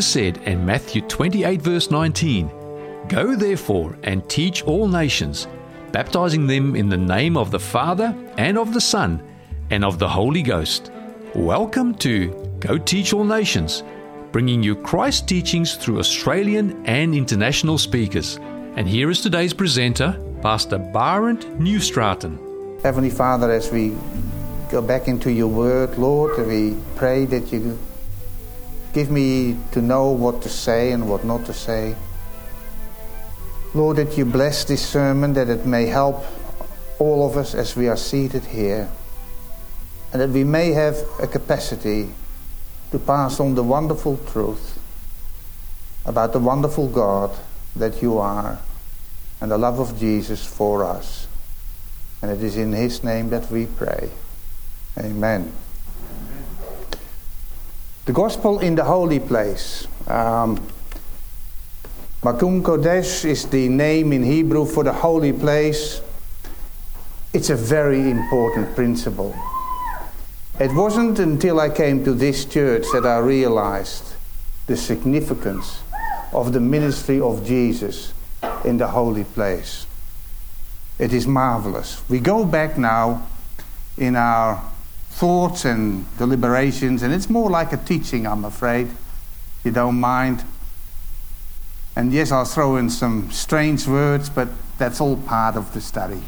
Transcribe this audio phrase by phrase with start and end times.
[0.00, 2.50] Jesus said in Matthew 28, verse 19,
[3.08, 5.46] Go therefore and teach all nations,
[5.92, 9.22] baptizing them in the name of the Father and of the Son
[9.68, 10.90] and of the Holy Ghost.
[11.34, 12.30] Welcome to
[12.60, 13.82] Go Teach All Nations,
[14.32, 18.36] bringing you Christ teachings through Australian and international speakers.
[18.76, 22.82] And here is today's presenter, Pastor Barend Newstraten.
[22.82, 23.94] Heavenly Father, as we
[24.70, 27.78] go back into your word, Lord, we pray that you
[28.92, 31.96] give me to know what to say and what not to say.
[33.72, 36.24] Lord, that you bless this sermon, that it may help
[36.98, 38.90] all of us as we are seated here,
[40.12, 42.12] and that we may have a capacity
[42.90, 44.78] to pass on the wonderful truth
[46.04, 47.30] about the wonderful God
[47.76, 48.58] that you are
[49.40, 51.28] and the love of Jesus for us.
[52.20, 54.10] And it is in his name that we pray.
[54.98, 55.52] Amen.
[58.10, 59.86] The gospel in the holy place.
[60.08, 60.56] Um,
[62.24, 66.00] Makom Kodesh is the name in Hebrew for the holy place.
[67.32, 69.32] It's a very important principle.
[70.58, 74.16] It wasn't until I came to this church that I realized
[74.66, 75.80] the significance
[76.32, 78.12] of the ministry of Jesus
[78.64, 79.86] in the holy place.
[80.98, 82.02] It is marvelous.
[82.08, 83.28] We go back now
[83.96, 84.69] in our
[85.20, 88.88] thoughts and deliberations, and it's more like a teaching, I'm afraid.
[89.62, 90.42] You don't mind.
[91.94, 96.22] And yes, I'll throw in some strange words, but that's all part of the study.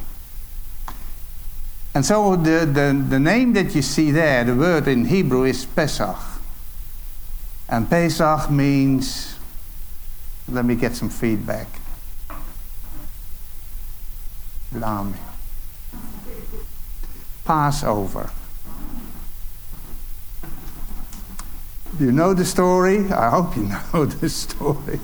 [1.94, 5.64] And so the, the, the name that you see there, the word in Hebrew is
[5.64, 6.18] Pesach.
[7.70, 9.36] And Pesach means,
[10.48, 11.68] let me get some feedback.
[14.70, 15.16] Blimey.
[17.46, 18.30] Passover.
[21.98, 23.10] Do you know the story?
[23.12, 24.98] I hope you know the story.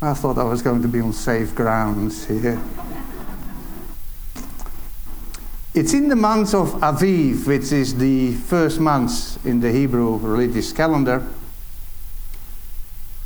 [0.00, 2.60] I thought I was going to be on safe grounds here.
[5.72, 10.72] It's in the month of Aviv, which is the first month in the Hebrew religious
[10.72, 11.24] calendar.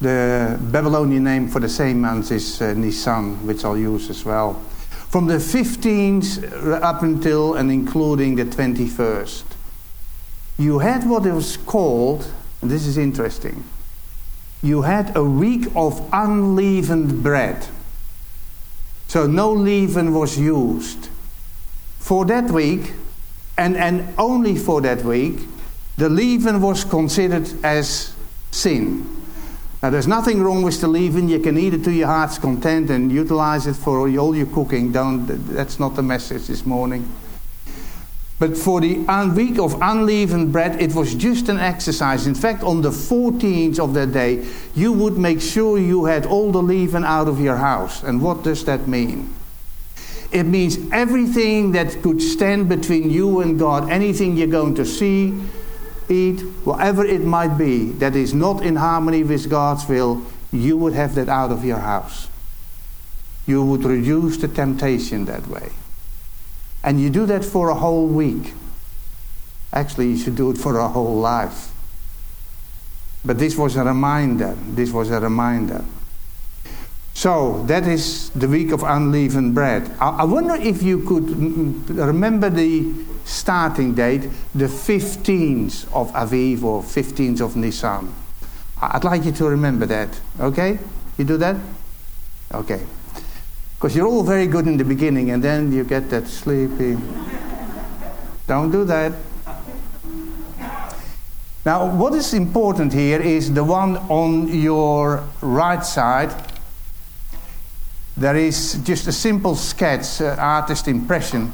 [0.03, 4.63] The Babylonian name for the same month is uh, Nisan, which I'll use as well.
[5.09, 9.46] From the 15th up until and including the 21st,
[10.59, 12.31] you had what was called,
[12.63, 13.65] and this is interesting,
[14.63, 17.67] you had a week of unleavened bread.
[19.09, 21.09] So no leaven was used
[21.99, 22.93] for that week,
[23.59, 25.41] and, and only for that week,
[25.97, 28.15] the leaven was considered as
[28.51, 29.25] sin.
[29.83, 31.29] Now, there's nothing wrong with the leaven.
[31.29, 34.91] You can eat it to your heart's content and utilize it for all your cooking.
[34.91, 37.09] Don't, that's not the message this morning.
[38.39, 38.99] But for the
[39.35, 42.27] week of unleavened bread, it was just an exercise.
[42.27, 46.53] In fact, on the 14th of that day, you would make sure you had all
[46.53, 48.03] the leaven out of your house.
[48.03, 49.35] And what does that mean?
[50.33, 55.41] It means everything that could stand between you and God, anything you're going to see,
[56.11, 60.21] eat, whatever it might be, that is not in harmony with God's will,
[60.53, 62.29] you would have that out of your house.
[63.47, 65.71] You would reduce the temptation that way.
[66.87, 68.55] And you do that for a whole week.
[69.73, 71.73] Actually, you should do it for a whole life.
[73.25, 74.57] But this was a reminder.
[74.69, 75.85] This was a reminder.
[77.13, 79.91] So that is the week of unleavened bread.
[79.99, 82.93] I, wonder if you could remember the
[83.25, 88.15] starting date, the 15th of Aviv or 15th of Nisan.
[88.81, 90.21] I'd like you to remember that.
[90.39, 90.79] Okay?
[91.19, 91.57] You do that?
[92.53, 92.83] Okay.
[93.77, 96.97] Because you're all very good in the beginning and then you get that sleepy.
[98.47, 99.13] Don't do that.
[101.65, 106.33] Now, what is important here is the one on your right side
[108.17, 111.53] there is just a simple sketch, uh, artist impression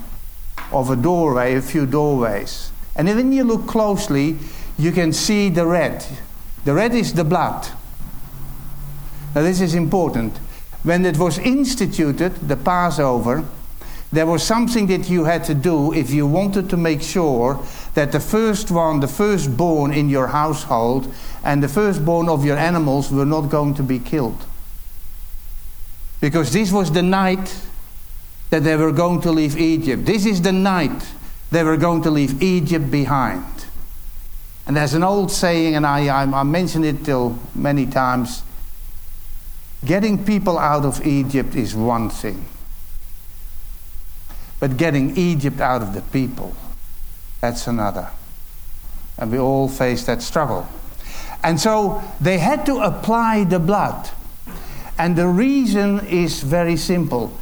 [0.71, 2.71] of a doorway, a few doorways.
[2.95, 4.37] And when you look closely,
[4.79, 6.07] you can see the red.
[6.65, 7.67] The red is the blood.
[9.35, 10.39] Now, this is important.
[10.83, 13.45] When it was instituted, the Passover,
[14.13, 17.65] there was something that you had to do if you wanted to make sure
[17.95, 21.13] that the first one, the firstborn in your household,
[21.43, 24.45] and the firstborn of your animals were not going to be killed.
[26.21, 27.57] Because this was the night
[28.51, 30.05] that they were going to leave Egypt.
[30.05, 31.07] This is the night
[31.51, 33.45] they were going to leave Egypt behind.
[34.67, 38.43] And there's an old saying, and I, I, I mentioned it till many times
[39.85, 42.45] getting people out of Egypt is one thing.
[44.61, 46.55] But getting Egypt out of the people,
[47.41, 48.09] that's another.
[49.19, 50.69] And we all face that struggle.
[51.43, 54.09] And so they had to apply the blood.
[54.99, 57.37] And the reason is very simple.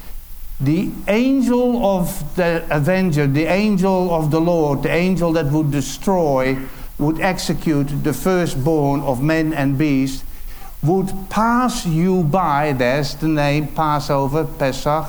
[0.61, 6.59] The angel of the avenger, the angel of the Lord, the angel that would destroy,
[6.99, 10.25] would execute the firstborn of men and beasts,
[10.83, 12.73] would pass you by.
[12.73, 15.07] There's the name Passover, Pesach.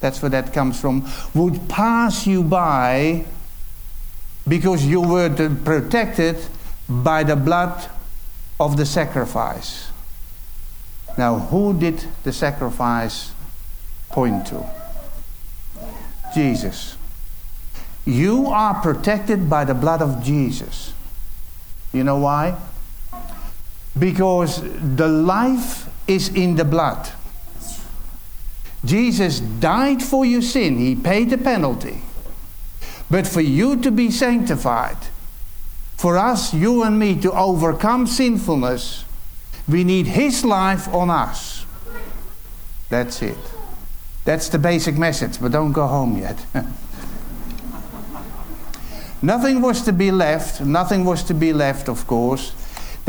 [0.00, 1.08] That's where that comes from.
[1.34, 3.26] Would pass you by
[4.48, 5.28] because you were
[5.64, 6.38] protected
[6.88, 7.88] by the blood
[8.58, 9.90] of the sacrifice.
[11.18, 13.32] Now, who did the sacrifice
[14.08, 14.64] point to?
[16.34, 16.96] Jesus.
[18.06, 20.94] You are protected by the blood of Jesus.
[21.92, 22.56] You know why?
[23.98, 24.62] Because
[24.96, 27.10] the life is in the blood.
[28.84, 32.02] Jesus died for your sin, He paid the penalty.
[33.10, 34.96] But for you to be sanctified,
[35.96, 39.04] for us, you and me, to overcome sinfulness,
[39.68, 41.66] we need His life on us.
[42.88, 43.38] That's it.
[44.24, 46.44] That's the basic message, but don't go home yet.
[49.22, 52.54] nothing was to be left, nothing was to be left, of course.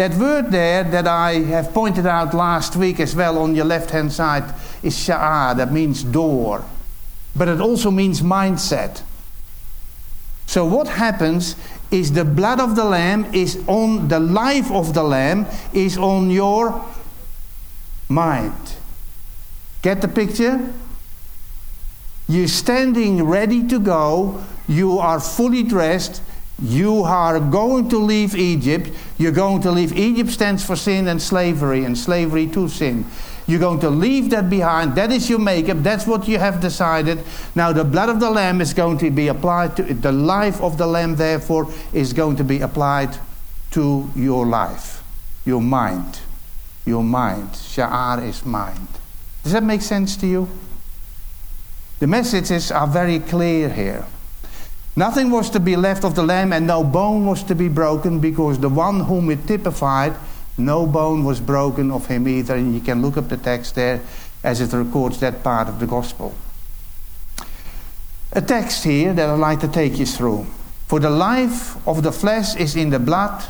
[0.02, 3.92] That word there that I have pointed out last week as well on your left
[3.92, 4.52] hand side
[4.82, 6.66] is sha'ar, that means door.
[7.36, 9.04] But it also means mindset.
[10.48, 11.56] So what happens
[11.92, 16.32] is the blood of the lamb is on the life of the lamb is on
[16.32, 16.84] your
[18.10, 18.78] mind.
[19.84, 20.74] Get the picture?
[22.28, 24.44] You're standing ready to go.
[24.68, 26.24] You are fully dressed.
[26.62, 28.92] You are going to leave Egypt.
[29.18, 29.98] You're going to leave.
[29.98, 33.06] Egypt stands for sin and slavery, and slavery to sin.
[33.48, 34.96] You're going to leave that behind.
[34.96, 35.78] That is your makeup.
[35.80, 37.24] That's what you have decided.
[37.56, 40.02] Now, the blood of the Lamb is going to be applied to it.
[40.02, 43.18] The life of the Lamb, therefore, is going to be applied
[43.72, 45.04] to your life,
[45.46, 46.20] your mind.
[46.86, 47.50] Your mind.
[47.50, 48.88] Sha'ar is mind.
[49.44, 50.50] Does that make sense to you?
[52.00, 54.06] The messages are very clear here.
[54.96, 58.20] Nothing was to be left of the lamb, and no bone was to be broken,
[58.20, 60.14] because the one whom it typified,
[60.58, 62.56] no bone was broken of him either.
[62.56, 64.02] And you can look up the text there
[64.44, 66.34] as it records that part of the gospel.
[68.34, 70.46] A text here that I'd like to take you through.
[70.88, 73.46] For the life of the flesh is in the blood,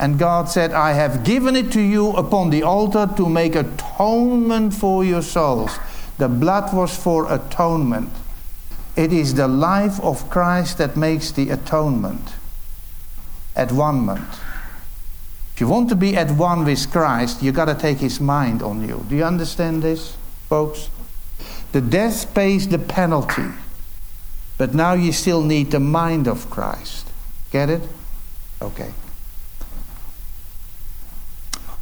[0.00, 4.74] and God said, I have given it to you upon the altar to make atonement
[4.74, 5.78] for your souls.
[6.18, 8.10] The blood was for atonement.
[8.94, 12.34] It is the life of Christ that makes the atonement
[13.56, 14.28] at one moment.
[15.54, 18.62] If you want to be at one with Christ, you got to take his mind
[18.62, 19.04] on you.
[19.08, 20.16] Do you understand this,
[20.48, 20.90] folks?
[21.72, 23.48] The death pays the penalty.
[24.58, 27.08] But now you still need the mind of Christ.
[27.50, 27.82] Get it?
[28.60, 28.92] Okay.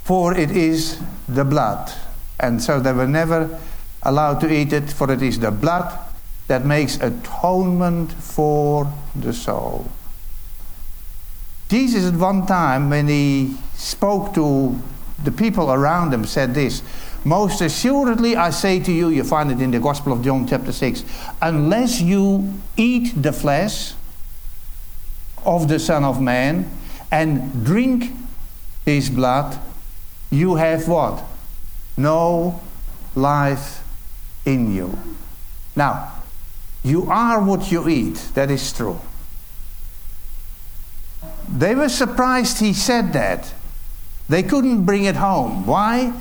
[0.05, 1.93] For it is the blood.
[2.39, 3.61] And so they were never
[4.03, 6.10] allowed to eat it, for it is the blood
[6.51, 9.89] that makes atonement for the soul.
[11.69, 14.77] Jesus, at one time, when he spoke to
[15.23, 16.83] the people around him, said this
[17.25, 20.73] Most assuredly, I say to you, you find it in the Gospel of John, chapter
[20.73, 21.05] 6,
[21.41, 23.95] unless you eat the flesh
[25.47, 26.69] of the Son of Man
[27.13, 28.11] and drink
[28.85, 29.57] his blood,
[30.33, 31.23] you have what?
[31.97, 32.61] No
[33.15, 33.85] life
[34.45, 34.99] in you.
[35.77, 36.20] Now,
[36.83, 39.01] you are what you eat, that is true.
[41.49, 43.53] They were surprised he said that.
[44.29, 45.67] They couldn't bring it home.
[45.67, 46.13] Why?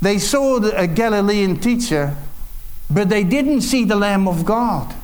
[0.00, 2.16] They saw a Galilean teacher,
[2.88, 4.94] but they didn't see the Lamb of God.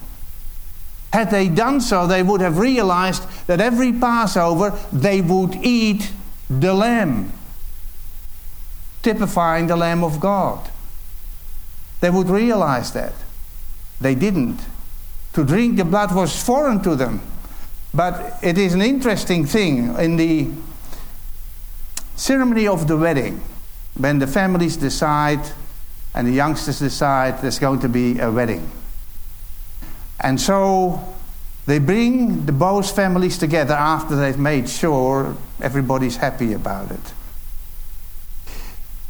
[1.12, 6.11] Had they done so, they would have realized that every Passover they would eat
[6.49, 7.33] the lamb,
[9.02, 10.71] typifying the Lamb of God.
[12.00, 13.12] They would realize that.
[14.02, 14.61] They didn't.
[15.35, 17.21] To drink the blood was foreign to them.
[17.94, 20.50] But it is an interesting thing in the
[22.16, 23.40] ceremony of the wedding,
[23.97, 25.40] when the families decide
[26.14, 28.71] and the youngsters decide there's going to be a wedding.
[30.21, 31.14] And so
[31.66, 37.12] they bring the both families together after they've made sure everybody's happy about it.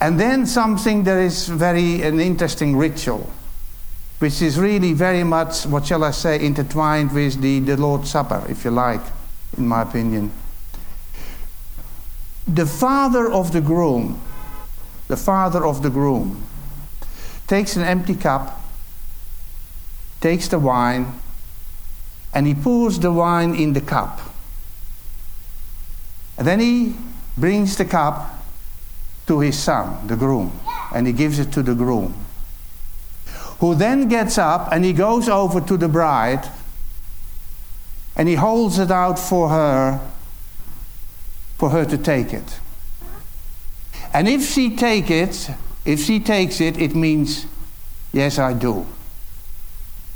[0.01, 3.31] And then something that is very an interesting ritual
[4.23, 8.47] which is really very much, what shall I say, intertwined with the, the Lord's Supper,
[8.49, 9.01] if you like,
[9.59, 10.31] in my opinion.
[12.47, 14.21] The father of the groom,
[15.09, 16.47] the father of the groom,
[17.49, 18.63] takes an empty cup,
[20.21, 21.15] takes the wine,
[22.33, 24.21] and he pours the wine in the cup.
[26.39, 26.95] And then he
[27.37, 28.41] brings the cup
[29.27, 30.53] to his son, the groom,
[30.95, 32.22] and he gives it to the groom.
[33.63, 36.49] Who then gets up and he goes over to the bride
[38.17, 40.01] and he holds it out for her
[41.59, 42.59] for her to take it.
[44.13, 45.49] And if she take it,
[45.85, 47.47] if she takes it, it means
[48.13, 48.85] yes I do.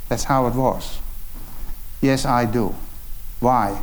[0.09, 0.99] That's how it was.
[2.00, 2.75] Yes I do.
[3.38, 3.81] Why?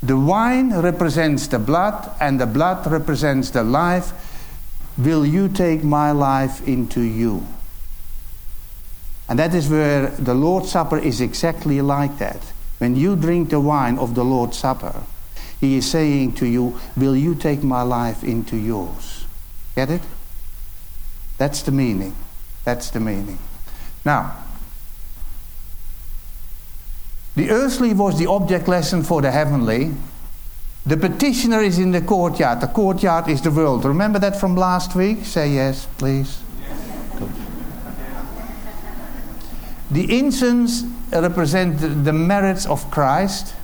[0.00, 4.12] The wine represents the blood and the blood represents the life.
[4.96, 7.44] Will you take my life into you?
[9.28, 12.40] And that is where the Lord's Supper is exactly like that.
[12.78, 15.02] When you drink the wine of the Lord's Supper,
[15.60, 19.24] He is saying to you, Will you take my life into yours?
[19.74, 20.02] Get it?
[21.38, 22.14] That's the meaning.
[22.64, 23.38] That's the meaning.
[24.04, 24.36] Now,
[27.34, 29.92] the earthly was the object lesson for the heavenly.
[30.86, 32.60] The petitioner is in the courtyard.
[32.60, 33.84] The courtyard is the world.
[33.84, 35.24] Remember that from last week?
[35.24, 36.38] Say yes, please.
[36.60, 36.80] Yes.
[39.90, 43.54] The incense represent the merits of Christ.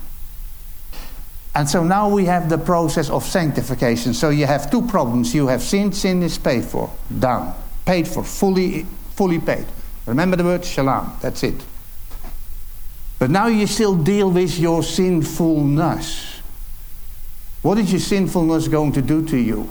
[1.54, 4.14] And so now we have the process of sanctification.
[4.14, 5.34] So you have two problems.
[5.34, 9.66] You have sin, sin is paid for, done, paid for, fully, fully paid.
[10.06, 11.62] Remember the word shalom, that's it.
[13.18, 16.40] But now you still deal with your sinfulness.
[17.62, 19.68] What is your sinfulness going to do to you?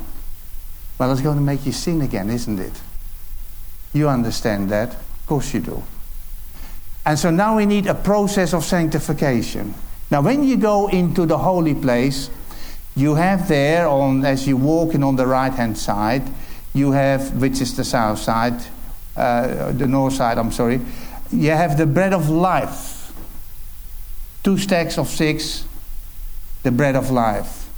[0.98, 2.80] Well, it's going to make you sin again, isn't it?
[3.92, 4.94] You understand that?
[4.94, 5.84] Of course you do.
[7.06, 9.74] And so now we need a process of sanctification.
[10.12, 12.30] Now, when you go into the holy place,
[12.96, 16.24] you have there, on as you walk in on the right hand side,
[16.74, 18.62] you have, which is the south side,
[19.16, 20.82] uh, the north side, I'm sorry,
[21.32, 23.14] you have the bread of life.
[24.44, 25.66] Two stacks of six,
[26.64, 27.70] the bread of life.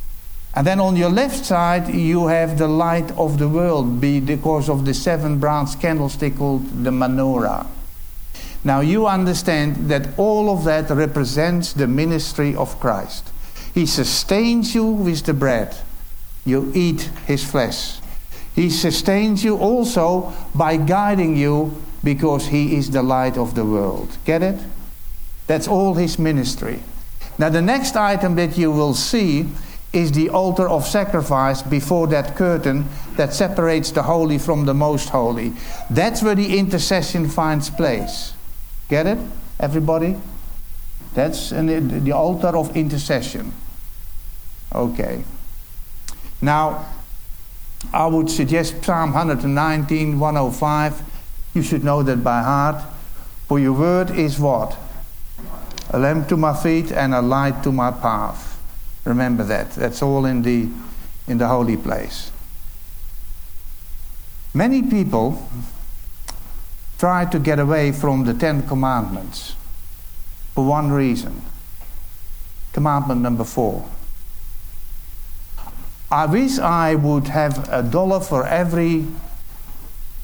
[0.56, 4.86] And then on your left side, you have the light of the world, because of
[4.86, 7.68] the seven bronze candlestick called the menorah.
[8.63, 13.29] Now you understand that all of that represents the ministry of Christ.
[13.74, 15.75] He sustains you with the bread.
[16.46, 18.00] You eat his flesh.
[18.55, 24.17] He sustains you also by guiding you because he is the light of the world.
[24.25, 24.60] Get it?
[25.48, 26.79] That's all his ministry.
[27.38, 29.48] Now, the next item that you will see
[29.91, 35.10] is the altar of sacrifice before that curtain that separates the holy from the most
[35.10, 35.53] holy.
[35.89, 38.34] That's where the intercession finds place.
[38.93, 39.17] Get it?
[39.59, 40.15] Everybody?
[41.15, 43.51] That's an, the altar of intercession.
[44.71, 45.23] Okay.
[46.39, 46.85] Now,
[47.91, 51.01] I would suggest Psalm 119, 105.
[51.55, 52.83] You should know that by heart.
[53.47, 54.77] For your word is what?
[55.89, 58.62] A lamp to my feet and a light to my path.
[59.05, 59.71] Remember that.
[59.71, 60.69] That's all in the
[61.27, 62.31] in the holy place.
[64.53, 65.50] Many people
[67.03, 69.57] try to get away from the Ten Commandments
[70.55, 71.41] for one reason.
[72.72, 73.86] Commandment number four.
[76.10, 79.05] I wish I would have a dollar for every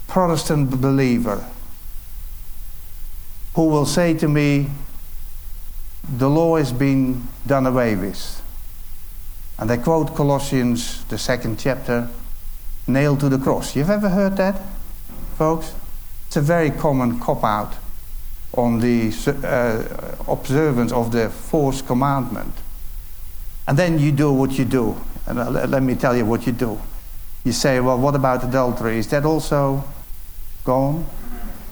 [0.08, 1.44] Protestant believer
[3.54, 4.70] who will say to me,
[6.16, 8.40] The law has been done away with.
[9.58, 12.08] And they quote Colossians, the second chapter,
[12.86, 13.76] nailed to the cross.
[13.76, 14.58] You've ever heard that,
[15.36, 15.74] folks?
[16.30, 17.74] It's a very common cop out
[18.54, 22.54] on the uh, observance of the fourth commandment.
[23.66, 24.96] And then you do what you do.
[25.26, 26.78] And uh, let me tell you what you do.
[27.42, 28.98] You say, well, what about adultery?
[28.98, 29.82] Is that also
[30.62, 31.04] gone?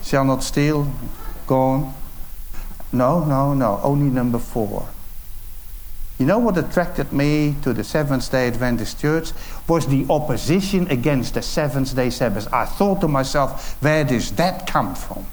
[0.03, 0.91] Shall not steal?
[1.47, 1.95] Gone?
[2.91, 3.79] No, no, no.
[3.85, 4.89] Only number four.
[6.19, 9.31] You know what attracted me to the Seventh day Adventist Church?
[9.69, 12.53] Was the opposition against the Seventh day Sabbath.
[12.53, 15.27] I thought to myself, where does that come from?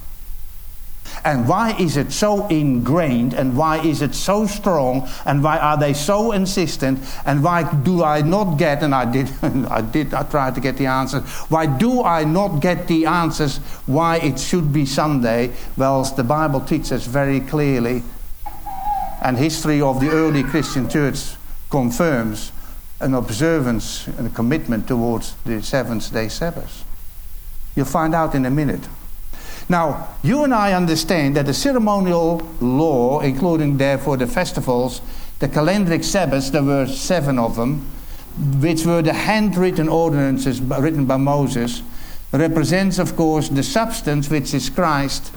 [1.23, 3.33] And why is it so ingrained?
[3.33, 5.09] And why is it so strong?
[5.25, 6.99] And why are they so insistent?
[7.25, 10.77] And why do I not get, and I did, I did, I tried to get
[10.77, 11.23] the answers.
[11.49, 15.51] Why do I not get the answers why it should be Sunday?
[15.77, 18.03] Well, the Bible teaches very clearly
[19.25, 21.33] and history of the early Christian church
[21.71, 22.51] confirms
[22.99, 26.85] an observance and a commitment towards the seventh day Sabbath.
[27.75, 28.87] You'll find out in a minute.
[29.67, 35.01] Now, you and I understand that the ceremonial law, including therefore the festivals,
[35.39, 37.81] the calendric Sabbaths, there were seven of them,
[38.61, 41.81] which were the handwritten ordinances written by Moses,
[42.31, 45.29] represents, of course, the substance which is Christ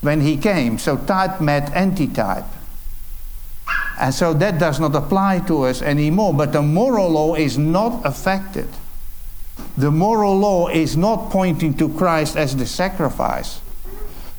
[0.00, 0.78] when he came.
[0.78, 2.55] So type met antitype.
[3.98, 6.34] And so that does not apply to us anymore.
[6.34, 8.68] But the moral law is not affected.
[9.76, 13.60] The moral law is not pointing to Christ as the sacrifice.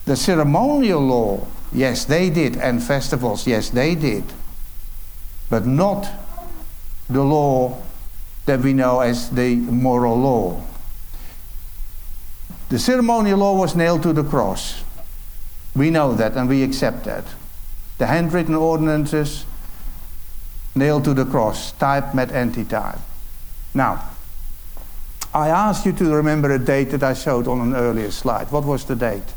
[0.05, 2.55] The ceremonial law, yes, they did.
[2.57, 4.23] And festivals, yes, they did.
[5.49, 6.07] But not
[7.09, 7.81] the law
[8.45, 10.61] that we know as the moral law.
[12.69, 14.83] The ceremonial law was nailed to the cross.
[15.75, 17.23] We know that and we accept that.
[17.97, 19.45] The handwritten ordinances
[20.77, 22.99] nailed to the cross, type met antitype.
[23.73, 24.09] Now,
[25.33, 28.51] I asked you to remember a date that I showed on an earlier slide.
[28.51, 29.33] What was the date?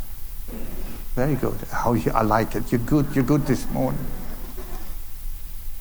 [1.15, 1.59] Very good.
[1.85, 2.71] Oh, I like it.
[2.71, 3.15] You're good.
[3.15, 4.07] You're good this morning.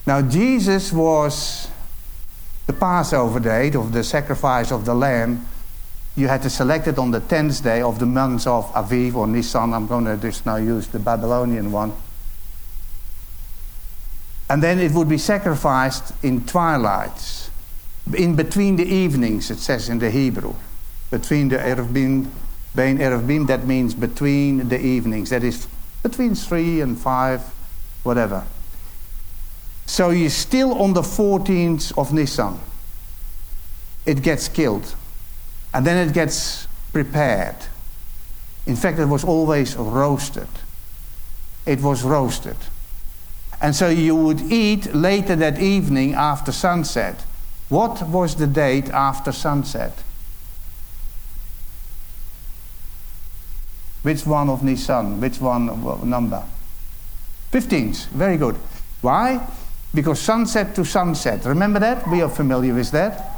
[0.05, 1.69] Now, Jesus was
[2.65, 5.45] the Passover date of the sacrifice of the lamb
[6.19, 9.25] you had to select it on the 10th day of the month of Aviv or
[9.25, 9.73] Nisan.
[9.73, 11.93] I'm going to just now use the Babylonian one.
[14.49, 17.51] And then it would be sacrificed in twilights,
[18.13, 20.55] in between the evenings, it says in the Hebrew.
[21.11, 22.29] Between the Erevim,
[22.75, 25.29] Bein Erevim, that means between the evenings.
[25.29, 25.67] That is
[26.01, 27.41] between three and five,
[28.03, 28.45] whatever.
[29.85, 32.59] So you're still on the 14th of Nisan.
[34.05, 34.95] It gets killed.
[35.73, 37.55] And then it gets prepared.
[38.65, 40.47] In fact, it was always roasted.
[41.65, 42.55] It was roasted.
[43.61, 47.25] And so you would eat later that evening after sunset.
[47.67, 49.93] What was the date after sunset?
[54.01, 55.19] Which one of Nisan?
[55.19, 55.65] Which one
[56.09, 56.43] number?
[57.51, 58.07] 15th.
[58.07, 58.55] Very good.
[59.01, 59.45] Why?
[59.93, 61.43] Because sunset to sunset.
[61.45, 62.07] Remember that?
[62.09, 63.37] We are familiar with that.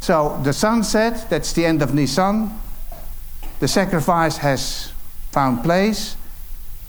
[0.00, 2.50] So the sunset, that's the end of Nisan.
[3.60, 4.92] The sacrifice has
[5.30, 6.16] found place.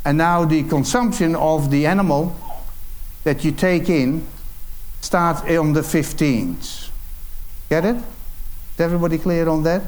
[0.03, 2.35] And now the consumption of the animal
[3.23, 4.25] that you take in
[5.01, 6.89] starts on the 15th.
[7.69, 7.95] Get it?
[7.95, 9.81] Is everybody clear on that?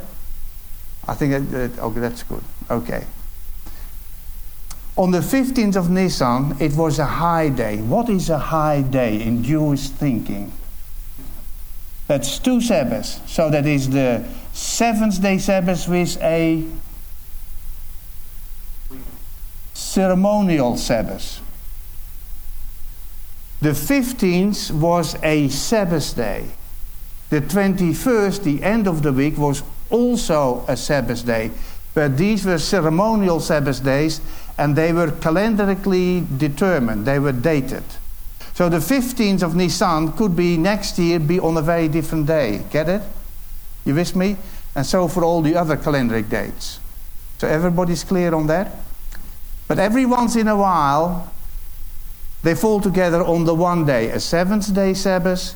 [1.07, 2.43] I think that, that okay, that's good.
[2.69, 3.05] Okay.
[4.95, 7.77] On the 15th of Nisan, it was a high day.
[7.77, 10.51] What is a high day in Jewish thinking?
[12.07, 13.19] That's two Sabbaths.
[13.25, 16.63] So that is the seventh day Sabbath with a
[19.73, 21.42] ceremonial Sabbath.
[23.63, 26.47] The 15th was a Sabbath day.
[27.29, 31.49] The 21st, the end of the week, was also a Sabbath day.
[31.93, 34.19] But these were ceremonial Sabbath days
[34.57, 37.85] and they were calendarically determined, they were dated.
[38.53, 42.65] So the 15th of Nisan could be next year be on a very different day.
[42.69, 43.01] Get it?
[43.85, 44.35] You with me?
[44.75, 46.81] And so for all the other calendaric dates.
[47.37, 48.75] So everybody's clear on that?
[49.69, 51.31] But every once in a while,
[52.43, 55.55] they fall together on the one day, a seventh day Sabbath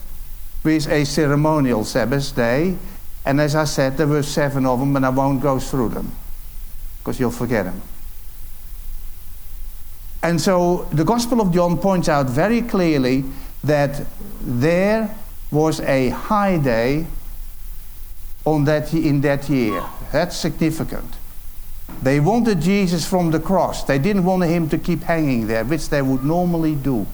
[0.63, 2.77] with a ceremonial Sabbath day.
[3.25, 6.11] And as I said, there were seven of them, and I won't go through them
[6.99, 7.81] because you'll forget them.
[10.23, 13.25] And so the Gospel of John points out very clearly
[13.63, 14.05] that
[14.41, 15.13] there
[15.51, 17.05] was a high day
[18.45, 19.83] on that, in that year.
[20.11, 21.13] That's significant.
[22.01, 23.83] They wanted Jesus from the cross.
[23.83, 27.07] They didn't want him to keep hanging there, which they would normally do.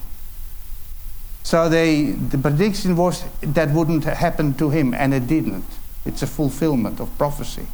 [1.43, 5.65] So they, the prediction was that wouldn't happen to him, and it didn't.
[6.05, 7.67] It's a fulfillment of prophecy.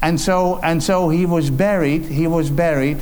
[0.00, 2.06] And so, and so he was buried.
[2.06, 3.00] He was buried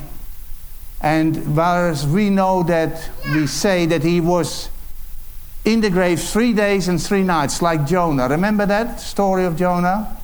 [1.00, 4.68] and whereas we know that we say that he was
[5.64, 8.28] in the grave three days and three nights, like Jonah.
[8.28, 10.16] Remember that story of Jonah?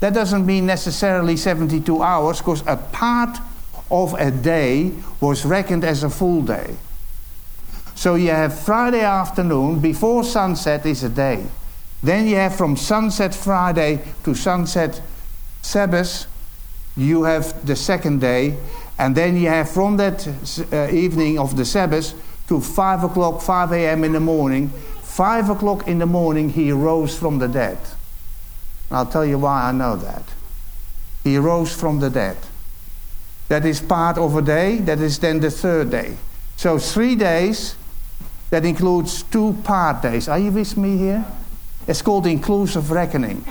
[0.00, 3.38] That doesn't mean necessarily 72 hours, because a part
[3.90, 6.74] of a day was reckoned as a full day.
[7.94, 11.44] So you have Friday afternoon, before sunset is a day.
[12.02, 15.02] Then you have from sunset Friday to sunset
[15.60, 16.26] Sabbath,
[16.96, 18.56] you have the second day.
[18.98, 20.26] And then you have from that
[20.72, 22.14] uh, evening of the Sabbath
[22.48, 24.04] to 5 o'clock, 5 a.m.
[24.04, 24.68] in the morning.
[25.02, 27.78] 5 o'clock in the morning, he rose from the dead.
[28.90, 30.24] And I'll tell you why I know that.
[31.24, 32.36] He rose from the dead.
[33.48, 36.16] That is part of a day, that is then the third day.
[36.56, 37.76] So, three days,
[38.50, 40.28] that includes two part days.
[40.28, 41.24] Are you with me here?
[41.86, 43.44] It's called inclusive reckoning.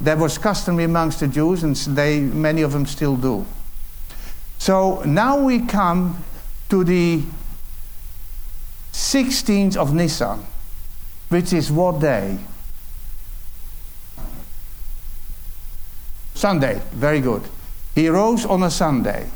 [0.00, 3.46] That was customary amongst the Jews, and they, many of them still do.
[4.58, 6.24] So now we come
[6.68, 7.22] to the
[8.92, 10.44] 16th of Nisan,
[11.28, 12.38] which is what day?
[16.36, 16.80] Sunday.
[16.92, 17.42] Very good.
[17.94, 19.28] He rose on a Sunday.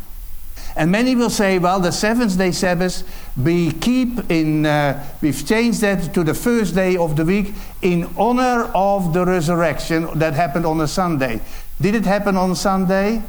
[0.77, 3.03] And many will say, well, the seventh day Sabbath,
[3.37, 8.09] we keep in, uh, we've changed that to the first day of the week in
[8.17, 11.41] honor of the resurrection that happened on a Sunday.
[11.81, 13.23] Did it happen on Sunday?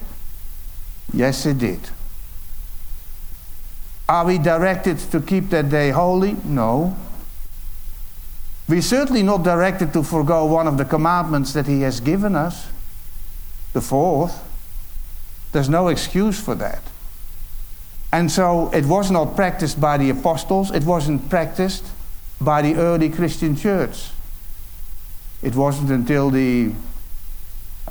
[1.13, 1.79] Yes, it did.
[4.07, 6.35] Are we directed to keep that day holy?
[6.43, 6.95] No.
[8.67, 12.67] We're certainly not directed to forego one of the commandments that He has given us,
[13.73, 14.43] the fourth.
[15.51, 16.83] There's no excuse for that.
[18.11, 21.85] And so it was not practiced by the apostles, it wasn't practiced
[22.39, 24.09] by the early Christian church.
[25.41, 26.73] It wasn't until the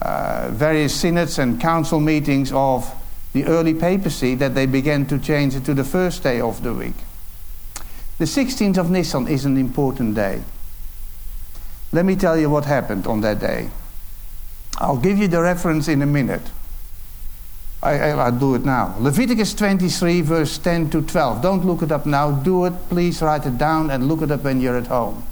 [0.00, 2.92] uh, various synods and council meetings of
[3.32, 6.74] the early papacy that they began to change it to the first day of the
[6.74, 6.94] week.
[8.18, 10.42] The 16th of Nisan is an important day.
[11.92, 13.70] Let me tell you what happened on that day.
[14.78, 16.42] I'll give you the reference in a minute.
[17.82, 18.94] I, will do it now.
[18.98, 21.42] Leviticus 23, verse 10 to 12.
[21.42, 22.30] Don't look it up now.
[22.30, 22.74] Do it.
[22.90, 25.24] Please write it down and look it up when you're at home.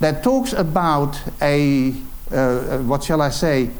[0.00, 1.94] That talks about a,
[2.30, 3.70] uh, uh, what shall I say,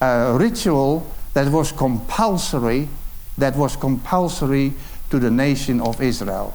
[0.00, 2.88] a ritual that was compulsory,
[3.36, 4.72] that was compulsory
[5.10, 6.54] to the nation of Israel.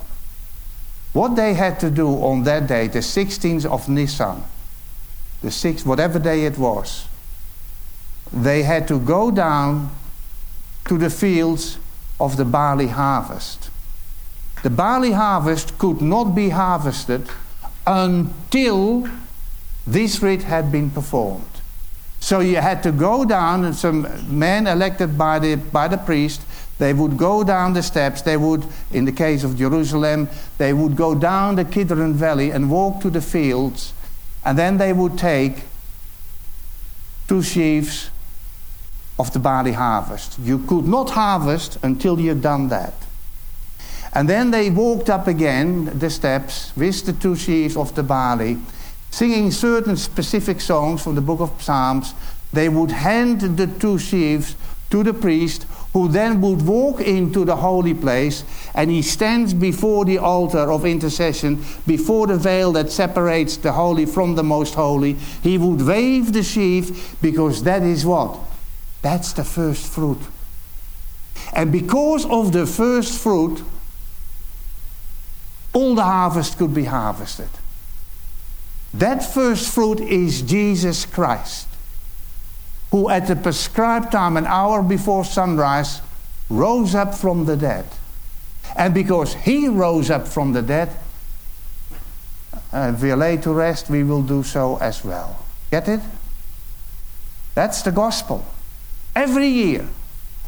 [1.14, 4.44] What they had to do on that day, the 16th of Nisan,
[5.44, 7.06] the sixth, whatever day it was,
[8.34, 9.92] they had to go down
[10.86, 11.78] to the fields
[12.20, 13.70] of the barley harvest.
[14.64, 17.28] The barley harvest could not be harvested
[17.86, 19.08] until
[19.86, 21.46] this rite had been performed.
[22.22, 26.42] So you had to go down, and some men elected by the, by the priest,
[26.80, 28.22] they would go down the steps.
[28.22, 32.72] They would, in the case of Jerusalem, they would go down the Kidron Valley and
[32.72, 33.94] walk to the fields,
[34.46, 35.64] and then they would take
[37.28, 38.10] two sheaves
[39.20, 40.40] of the barley harvest.
[40.40, 42.94] You could not harvest until you had done that.
[44.14, 48.58] And then they walked up again the steps with the two sheaves of the barley,
[49.10, 52.14] singing certain specific songs from the book of Psalms.
[52.52, 54.56] They would hand the two sheaves
[54.92, 58.44] to the priest, who then would walk into the holy place
[58.76, 64.06] and he stands before the altar of intercession, before the veil that separates the holy
[64.06, 65.14] from the most holy.
[65.14, 68.38] He would wave the sheaf because that is what?
[69.04, 70.20] That's the first fruit.
[71.54, 73.62] And because of the first fruit,
[75.74, 77.50] all the harvest could be harvested.
[78.94, 81.68] That first fruit is Jesus Christ,
[82.92, 86.00] who at the prescribed time, an hour before sunrise,
[86.50, 87.86] rose up from the dead.
[88.78, 90.90] And because he rose up from the dead,
[92.72, 95.46] uh, if we are laid to rest, we will do so as well.
[95.72, 96.00] Get it?
[97.54, 98.46] That's the gospel.
[99.16, 99.88] Every year,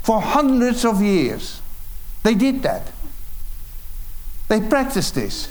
[0.04, 1.62] for hundreds of years,
[2.24, 2.92] they did that.
[4.48, 5.50] They practiced this.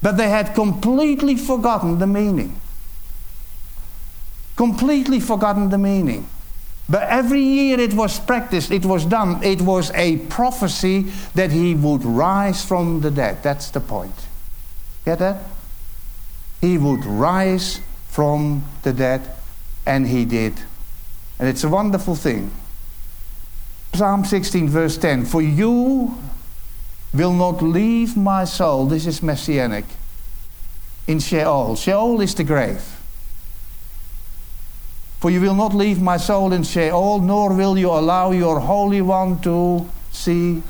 [0.00, 2.60] But they had completely forgotten the meaning.
[4.56, 6.28] Completely forgotten the meaning.
[6.88, 9.42] But every year it was practiced, it was done.
[9.42, 13.42] It was a prophecy that he would rise from the dead.
[13.42, 14.14] That's the point.
[15.04, 15.44] Get that?
[16.60, 19.22] He would rise from the dead,
[19.86, 20.54] and he did
[21.42, 22.52] and it's a wonderful thing.
[23.94, 26.16] Psalm 16, verse 10 For you
[27.12, 29.86] will not leave my soul, this is messianic,
[31.08, 31.74] in Sheol.
[31.74, 32.84] Sheol is the grave.
[35.18, 39.02] For you will not leave my soul in Sheol, nor will you allow your Holy
[39.02, 40.62] One to see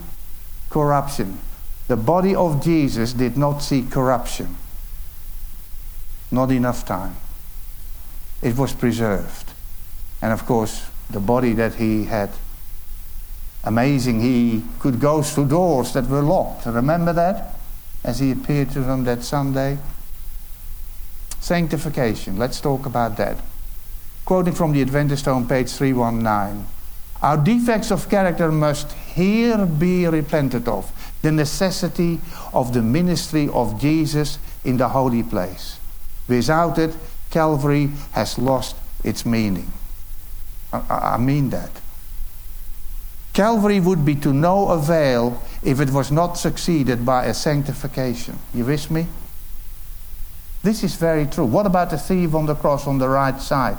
[0.71, 1.39] corruption.
[1.89, 4.57] The body of Jesus did not see corruption.
[6.31, 7.17] Not enough time.
[8.41, 9.52] It was preserved.
[10.23, 12.31] And of course, the body that he had.
[13.65, 16.65] Amazing, he could go through doors that were locked.
[16.67, 17.55] Remember that?
[18.03, 19.79] As he appeared to them that Sunday.
[21.41, 23.37] Sanctification, let's talk about that.
[24.25, 26.67] Quoting from the Adventist home, page 319.
[27.21, 30.91] Our defects of character must here be repented of.
[31.23, 32.21] The necessity
[32.53, 35.79] of the ministry of Jesus in the holy place.
[36.29, 36.97] Without it,
[37.31, 39.73] Calvary has lost its meaning.
[40.73, 41.71] I, mean that.
[43.33, 48.39] Calvary would be to no avail if it was not succeeded by a sanctification.
[48.55, 49.07] You with me?
[50.63, 51.45] This is very true.
[51.45, 53.79] What about the thief on the cross on the right side?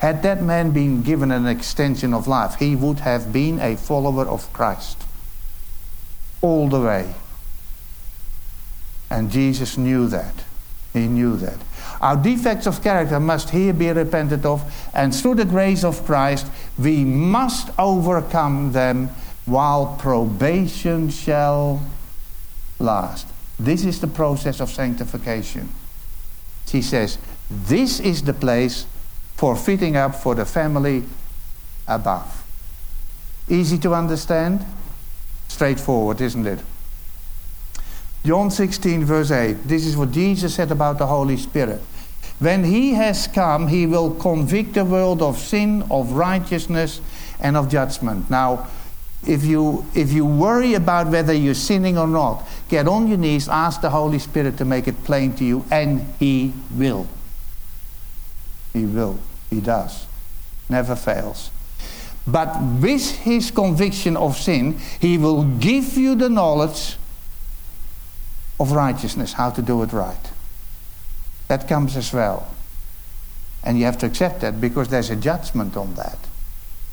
[0.00, 4.26] Had that man been given an extension of life, he would have been a follower
[4.26, 5.02] of Christ.
[6.42, 7.14] All the way.
[9.10, 10.44] And Jesus knew that.
[10.92, 11.58] He knew that.
[12.00, 14.62] Our defects of character must here be repented of,
[14.94, 16.46] and through the grace of Christ,
[16.78, 19.10] we must overcome them
[19.46, 21.82] while probation shall
[22.78, 23.26] last.
[23.58, 25.68] This is the process of sanctification.
[26.66, 27.18] She says,
[27.50, 28.86] This is the place
[29.36, 31.04] for fitting up for the family
[31.86, 32.44] above.
[33.48, 34.64] Easy to understand?
[35.48, 36.58] Straightforward, isn't it?
[38.26, 39.68] John 16, verse 8.
[39.68, 41.80] This is what Jesus said about the Holy Spirit.
[42.40, 47.00] When he has come, he will convict the world of sin, of righteousness,
[47.38, 48.28] and of judgment.
[48.28, 48.66] Now,
[49.24, 53.48] if you, if you worry about whether you're sinning or not, get on your knees,
[53.48, 57.06] ask the Holy Spirit to make it plain to you, and He will.
[58.72, 59.20] He will.
[59.50, 60.04] He does.
[60.68, 61.52] Never fails.
[62.26, 66.96] But with His conviction of sin, He will give you the knowledge
[68.58, 70.30] of righteousness, how to do it right.
[71.48, 72.48] That comes as well.
[73.62, 76.18] And you have to accept that because there's a judgment on that.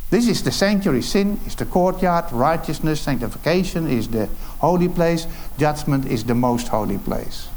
[0.10, 1.02] This is the sanctuary.
[1.02, 2.32] Sin is the courtyard.
[2.32, 4.28] Righteousness, sanctification is the
[4.60, 5.26] holy place.
[5.58, 7.48] Judgment is the most holy place.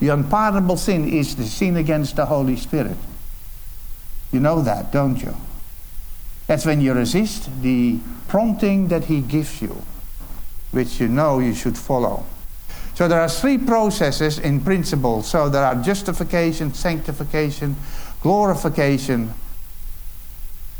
[0.00, 2.96] The unpardonable sin is the sin against the Holy Spirit.
[4.32, 5.36] You know that, don't you?
[6.46, 9.82] That's when you resist the prompting that He gives you,
[10.72, 12.26] which you know you should follow.
[12.94, 15.22] So there are three processes in principle.
[15.22, 17.76] So there are justification, sanctification,
[18.20, 19.34] glorification,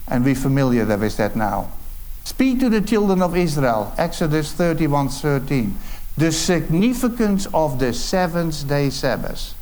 [0.08, 1.72] and we're familiar with that now.
[2.24, 5.76] Speak to the children of Israel, Exodus 31 13.
[6.16, 9.54] The significance of the seventh day Sabbath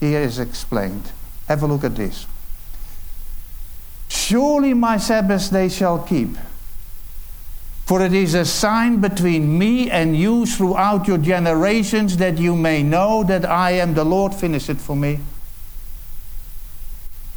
[0.00, 1.12] here is explained.
[1.48, 2.26] Have a look at this.
[4.08, 6.36] Surely my Sabbath they shall keep.
[7.86, 12.82] For it is a sign between me and you throughout your generations that you may
[12.82, 14.34] know that I am the Lord.
[14.34, 15.20] Finish it for me.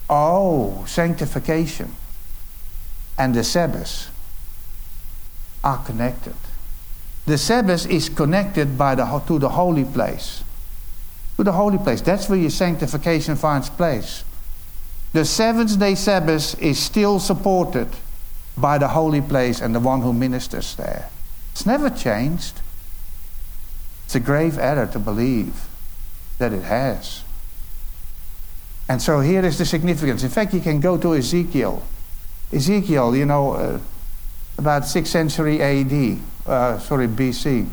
[0.09, 1.95] Oh, sanctification
[3.17, 4.11] and the Sabbath
[5.63, 6.35] are connected.
[7.25, 10.43] The Sabbath is connected by the, to the holy place.
[11.37, 12.01] To the holy place.
[12.01, 14.23] That's where your sanctification finds place.
[15.13, 17.87] The seventh day Sabbath is still supported
[18.57, 21.09] by the holy place and the one who ministers there.
[21.51, 22.61] It's never changed.
[24.05, 25.67] It's a grave error to believe
[26.37, 27.23] that it has.
[28.87, 30.23] And so here is the significance.
[30.23, 31.81] In fact, you can go to Ezekiel
[32.51, 33.79] Ezekiel, you know, uh,
[34.57, 37.67] about 6th century AD, uh, sorry, BC.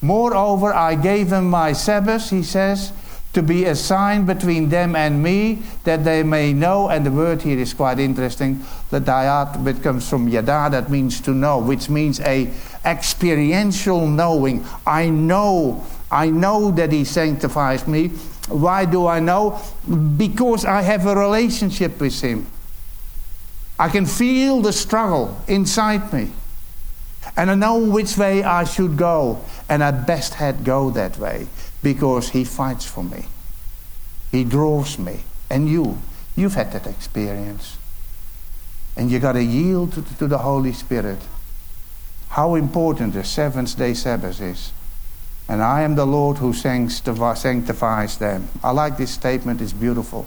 [0.00, 2.92] Moreover, I gave them my Sabbaths, he says,
[3.34, 6.88] to be a sign between them and me, that they may know.
[6.88, 8.64] And the word here is quite interesting.
[8.90, 12.50] The diat, which comes from yada, that means to know, which means a
[12.84, 14.64] experiential knowing.
[14.86, 18.08] I know, I know that he sanctifies me.
[18.48, 19.60] Why do I know?
[20.16, 22.46] Because I have a relationship with him.
[23.78, 26.30] I can feel the struggle inside me.
[27.36, 29.40] And I know which way I should go.
[29.68, 31.48] And I best had go that way
[31.84, 33.26] because he fights for me.
[34.32, 35.20] He draws me.
[35.48, 35.98] And you,
[36.34, 37.78] you've had that experience.
[38.96, 41.18] And you got to yield to, the Holy Spirit.
[42.30, 44.72] How important the seventh day Sabbath is.
[45.48, 48.48] And I am the Lord who sanctifies them.
[48.62, 50.26] I like this statement, it's beautiful.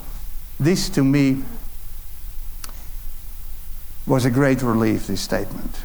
[0.60, 1.43] This to me
[4.06, 5.76] was a great relief, this statement.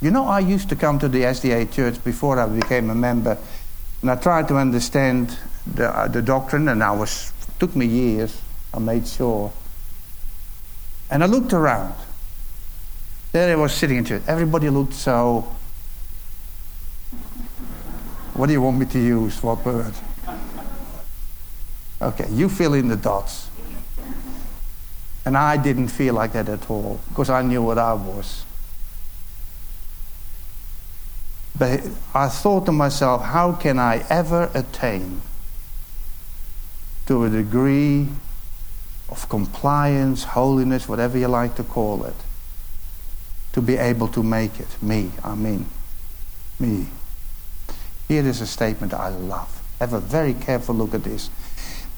[0.00, 3.36] You know, I used to come to the SDA church before I became a member,
[4.02, 8.40] and I tried to understand the, uh, the doctrine, and I was, took me years,
[8.72, 9.52] I made sure.
[11.10, 11.94] And I looked around.
[13.32, 14.22] There I was sitting in church.
[14.26, 15.46] Everybody looked so.
[18.34, 19.42] What do you want me to use?
[19.42, 19.92] What word?
[22.00, 23.50] Okay, you fill in the dots.
[25.24, 28.44] And I didn't feel like that at all because I knew what I was.
[31.58, 31.80] But
[32.14, 35.22] I thought to myself, how can I ever attain
[37.06, 38.08] to a degree
[39.08, 42.14] of compliance, holiness, whatever you like to call it,
[43.52, 44.80] to be able to make it?
[44.82, 45.66] Me, I mean,
[46.60, 46.88] me.
[48.06, 49.62] Here is a statement I love.
[49.80, 51.30] Have a very careful look at this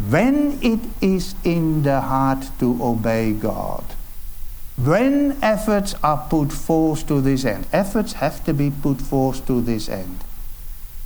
[0.09, 3.85] when it is in the heart to obey God,
[4.85, 9.61] when efforts are put forth to this end, efforts have to be put forth to
[9.61, 10.25] this end.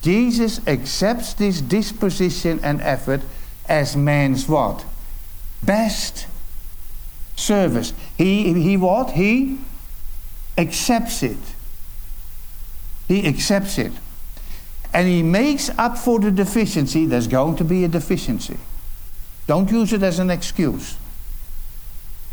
[0.02, 3.22] Jesus accepts this disposition and effort
[3.66, 4.84] as man's what?
[5.62, 6.26] Best
[7.36, 7.92] service.
[8.16, 9.12] He, he what?
[9.12, 9.58] He
[10.58, 11.38] accepts it.
[13.08, 13.92] He accepts it.
[14.92, 17.06] And he makes up for the deficiency.
[17.06, 18.58] There's going to be a deficiency.
[19.46, 20.96] Don't use it as an excuse.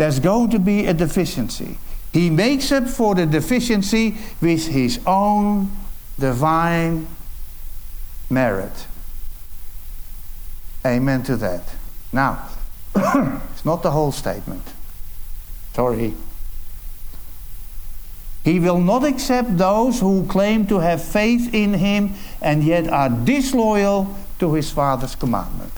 [0.02, 1.78] There's going to be a deficiency.
[2.12, 5.70] He makes up for the deficiency with his own
[6.18, 7.06] divine
[8.28, 8.88] merit.
[10.84, 11.76] Amen to that.
[12.12, 12.50] Now,
[12.96, 14.64] it's not the whole statement.
[15.74, 16.16] Sorry.
[18.44, 23.10] He will not accept those who claim to have faith in him and yet are
[23.10, 25.74] disloyal to his Father's commandment.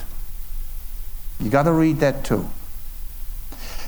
[1.42, 2.48] You got to read that too.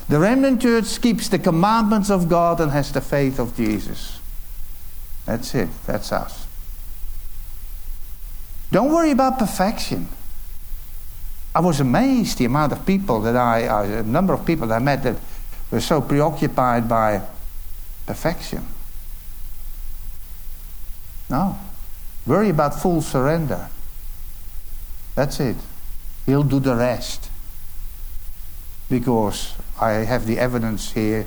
[0.08, 4.20] The remnant church keeps the commandments of God and has the faith of Jesus.
[5.24, 5.68] That's it.
[5.86, 6.46] That's us.
[8.70, 10.08] Don't worry about perfection.
[11.54, 14.76] I was amazed the amount of people that I, I a number of people that
[14.76, 15.16] I met that
[15.70, 17.22] were so preoccupied by
[18.06, 18.66] perfection.
[21.28, 21.58] No.
[22.26, 23.68] Worry about full surrender.
[25.14, 25.56] That's it.
[26.26, 27.30] He'll do the rest.
[28.88, 31.26] Because I have the evidence here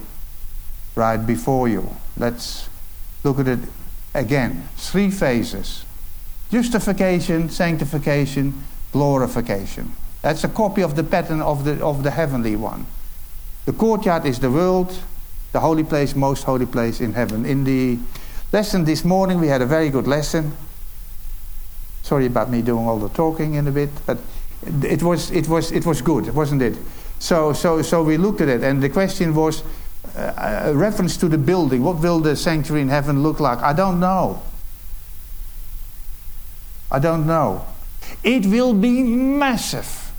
[0.95, 1.95] right before you.
[2.17, 2.69] Let's
[3.23, 3.59] look at it
[4.13, 4.67] again.
[4.75, 5.85] Three phases
[6.51, 9.93] justification, sanctification, glorification.
[10.21, 12.87] That's a copy of the pattern of the, of the heavenly one.
[13.65, 14.97] The courtyard is the world,
[15.51, 17.45] the holy place, most holy place in heaven.
[17.45, 17.99] In the
[18.51, 20.57] lesson this morning, we had a very good lesson.
[22.01, 24.17] Sorry about me doing all the talking in a bit, but
[24.83, 26.75] it was, it was, it was good, wasn't it?
[27.19, 29.63] So, so, so we looked at it, and the question was
[30.15, 31.83] uh, a reference to the building.
[31.83, 33.59] What will the sanctuary in heaven look like?
[33.59, 34.41] I don't know.
[36.91, 37.65] I don't know.
[38.23, 40.11] It will be massive.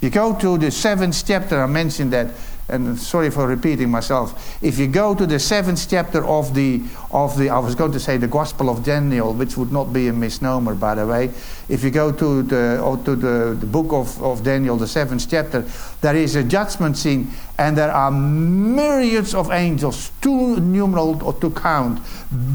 [0.00, 2.28] You go to the seventh chapter, I mentioned that
[2.70, 7.36] and sorry for repeating myself, if you go to the seventh chapter of the, of
[7.36, 10.12] the, I was going to say the Gospel of Daniel, which would not be a
[10.12, 11.30] misnomer, by the way.
[11.68, 15.28] If you go to the, or to the, the book of, of Daniel, the seventh
[15.28, 15.64] chapter,
[16.00, 21.50] there is a judgment scene, and there are myriads of angels, too numeral or to
[21.50, 22.00] count,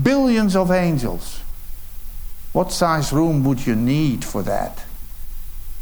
[0.03, 1.41] billions of angels.
[2.53, 4.85] What size room would you need for that?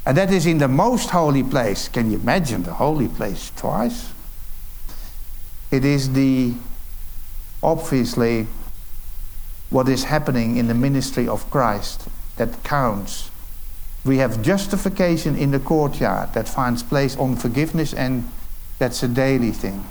[0.05, 1.87] And that is in the most holy place.
[1.87, 4.12] Can you imagine the holy place twice?
[5.73, 6.53] It is the
[7.63, 8.45] obviously
[9.71, 13.31] what is happening in the ministry of Christ that counts.
[14.05, 18.29] We have justification in the courtyard that finds place on forgiveness, and
[18.77, 19.83] that's a daily thing.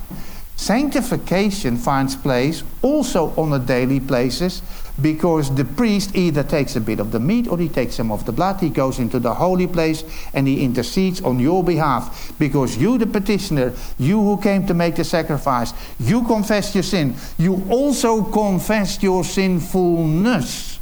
[0.54, 4.62] Sanctification finds place also on a daily basis
[5.02, 8.24] because the priest either takes a bit of the meat or he takes some of
[8.24, 8.60] the blood.
[8.60, 13.06] He goes into the holy place and he intercedes on your behalf because you, the
[13.06, 17.16] petitioner, you who came to make the sacrifice, you confessed your sin.
[17.36, 20.78] You also confessed your sinfulness.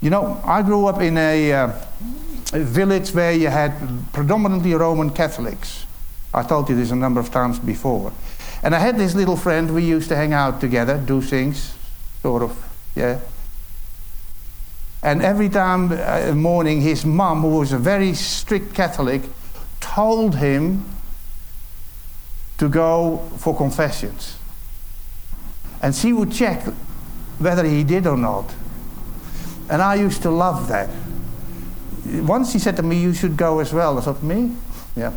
[0.00, 1.72] You know, I grew up in a, uh,
[2.52, 3.74] a village where you had
[4.12, 5.84] predominantly Roman Catholics.
[6.32, 8.12] I told you this a number of times before.
[8.62, 11.74] And I had this little friend, we used to hang out together, do things,
[12.22, 13.20] sort of, yeah.
[15.02, 19.22] And every time uh, morning, his mum, who was a very strict Catholic,
[19.80, 20.84] told him
[22.58, 24.36] to go for confessions.
[25.82, 26.62] And she would check
[27.38, 28.52] whether he did or not.
[29.70, 30.90] And I used to love that.
[32.04, 33.96] Once he said to me, You should go as well.
[33.96, 34.54] I thought, Me?
[34.94, 35.12] Yeah.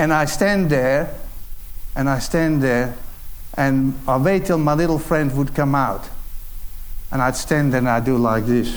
[0.00, 1.14] And I stand there,
[1.94, 2.96] and I stand there,
[3.52, 6.08] and I wait till my little friend would come out.
[7.12, 8.74] And I'd stand there and I'd do like this.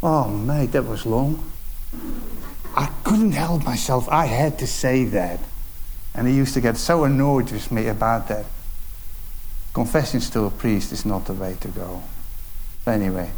[0.00, 1.50] Oh, mate, that was long.
[2.76, 4.08] I couldn't help myself.
[4.10, 5.40] I had to say that.
[6.14, 8.46] And he used to get so annoyed with me about that.
[9.72, 12.00] Confessions to a priest is not the way to go.
[12.86, 13.32] Anyway,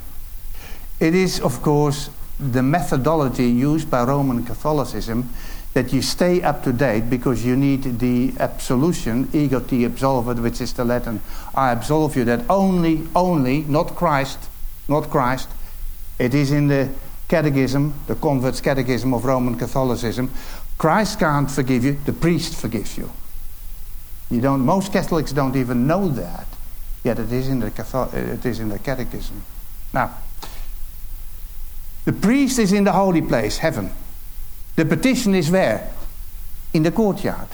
[1.00, 5.30] it is, of course, the methodology used by Roman Catholicism
[5.76, 10.60] that you stay up to date because you need the absolution, ego te absolvo, which
[10.60, 11.20] is the Latin,
[11.54, 14.38] I absolve you, that only, only, not Christ,
[14.88, 15.48] not Christ,
[16.18, 16.88] it is in the
[17.28, 20.30] catechism, the convert's catechism of Roman Catholicism,
[20.78, 23.10] Christ can't forgive you, the priest forgives you.
[24.30, 26.46] You don't, most Catholics don't even know that,
[27.04, 27.66] yet it is in the,
[28.14, 29.42] it is in the catechism.
[29.92, 30.16] Now,
[32.06, 33.90] the priest is in the holy place, heaven.
[34.76, 35.90] The petition is where?
[36.72, 37.48] In the courtyard.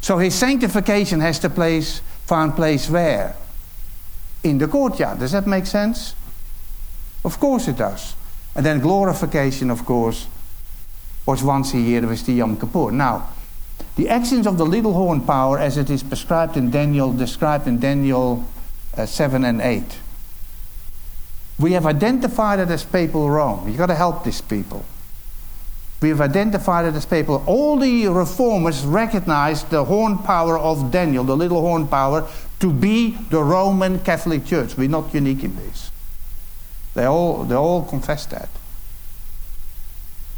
[0.00, 3.36] So his sanctification has to place, find place where?
[4.42, 5.18] In the courtyard.
[5.18, 6.14] Does that make sense?
[7.22, 8.14] Of course it does.
[8.56, 10.26] And then glorification, of course,
[11.26, 12.92] was once a year with the Yom Kippur.
[12.92, 13.28] Now,
[13.96, 17.78] the actions of the little horn power, as it is prescribed in Daniel, described in
[17.78, 18.48] Daniel
[18.96, 19.84] uh, 7 and 8.
[21.58, 23.68] We have identified it as papal Rome.
[23.68, 24.84] You've got to help these people.
[26.00, 27.44] We've identified it as papal.
[27.46, 32.28] All the reformers recognized the horn power of Daniel, the little horn power,
[32.58, 34.76] to be the Roman Catholic Church.
[34.76, 35.92] We're not unique in this.
[36.94, 38.48] They all, they all confess that.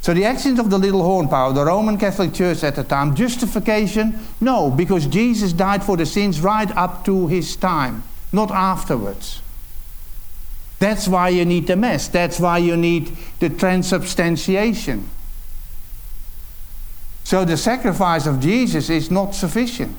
[0.03, 3.15] So the actions of the little horn power, the Roman Catholic Church at the time,
[3.15, 4.19] justification?
[4.39, 9.41] No, because Jesus died for the sins right up to his time, not afterwards.
[10.85, 12.09] That's why you need the Mass.
[12.09, 15.09] That's why you need the transubstantiation.
[17.23, 19.97] So the sacrifice of Jesus is not sufficient.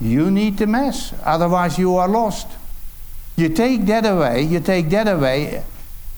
[0.00, 2.48] You need the Mass, otherwise, you are lost.
[3.36, 5.62] You take that away, you take that away,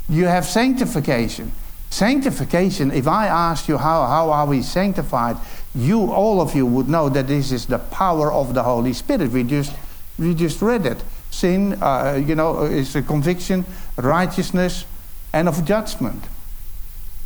[0.08, 1.50] you have sanctification.
[1.90, 5.36] Sanctification, if I asked you how, how are we sanctified,
[5.74, 9.32] you, all of you, would know that this is the power of the Holy Spirit.
[9.32, 9.74] We just,
[10.16, 11.02] we just read it.
[11.32, 13.64] Sin, uh, you know, is a conviction,
[13.96, 14.84] righteousness,
[15.32, 16.22] and of judgment.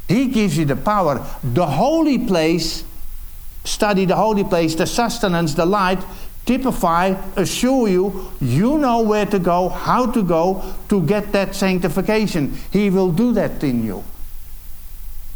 [0.09, 1.27] He gives you the power.
[1.43, 2.85] The holy place,
[3.65, 5.99] study the holy place, the sustenance, the light,
[6.47, 12.57] typify, assure you, you know where to go, how to go to get that sanctification.
[12.71, 14.05] He will do that in you.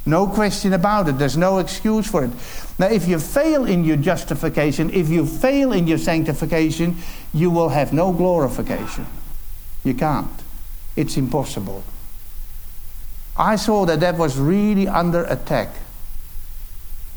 [0.07, 1.18] No question about it.
[1.18, 2.30] There's no excuse for it.
[2.78, 6.96] Now, if you fail in your justification, if you fail in your sanctification,
[7.34, 9.07] you will have no glorification.
[9.84, 10.30] You can't.
[10.96, 11.84] It's impossible.
[13.36, 15.74] I saw that that was really under attack.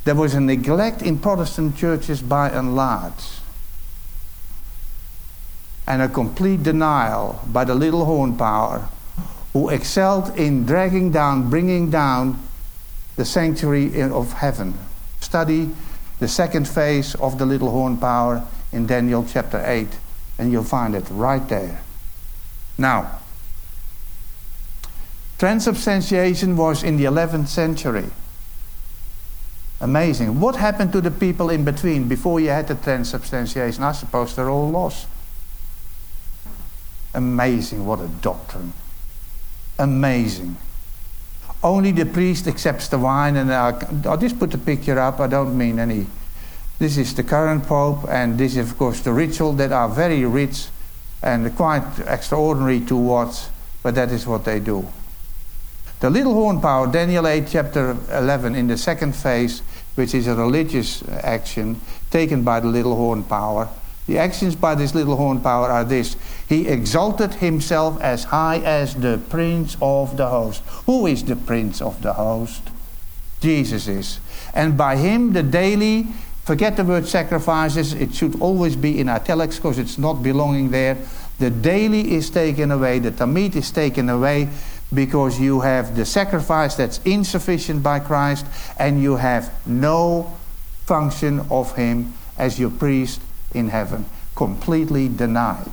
[0.04, 3.40] There was a neglect in Protestant churches by and large.
[5.88, 8.90] And a complete denial by the little horn power
[9.54, 12.40] who excelled in dragging down, bringing down
[13.16, 14.74] the sanctuary of heaven.
[15.20, 15.70] Study
[16.20, 19.88] the second phase of the little horn power in Daniel chapter 8,
[20.38, 21.82] and you'll find it right there.
[22.78, 23.20] Now,
[25.38, 28.10] transubstantiation was in the 11th century.
[29.82, 30.40] Amazing.
[30.40, 33.84] What happened to the people in between before you had the transubstantiation?
[33.84, 35.08] I suppose they're all lost.
[37.14, 37.86] Amazing.
[37.86, 38.74] What a doctrine.
[39.78, 40.56] Amazing.
[41.64, 45.22] Only the priest accepts the wine, and uh, I'll just put the picture up.
[45.22, 46.08] I don't mean any.
[46.78, 50.26] This is the current pope, and this is, of course, the ritual that are very
[50.26, 50.68] rich
[51.22, 53.46] and quite extraordinary to watch,
[53.82, 54.86] but that is what they do.
[56.02, 59.62] The little horn power, Daniel 8, chapter 11, in the second phase,
[59.96, 61.80] which is a religious action
[62.12, 63.70] taken by the little horn power,
[64.06, 66.18] the actions by this little horn power are this.
[66.48, 70.62] He exalted himself as high as the prince of the host.
[70.86, 72.62] Who is the prince of the host?
[73.40, 74.20] Jesus is.
[74.54, 76.08] And by him the daily,
[76.44, 80.98] forget the word sacrifices, it should always be in italics because it's not belonging there.
[81.40, 84.50] The daily is taken away, the tamid is taken away
[84.94, 88.46] because you have the sacrifice that's insufficient by Christ
[88.78, 90.38] and you have no
[90.86, 93.22] function of him as your priest
[93.54, 95.72] in heaven, completely denied.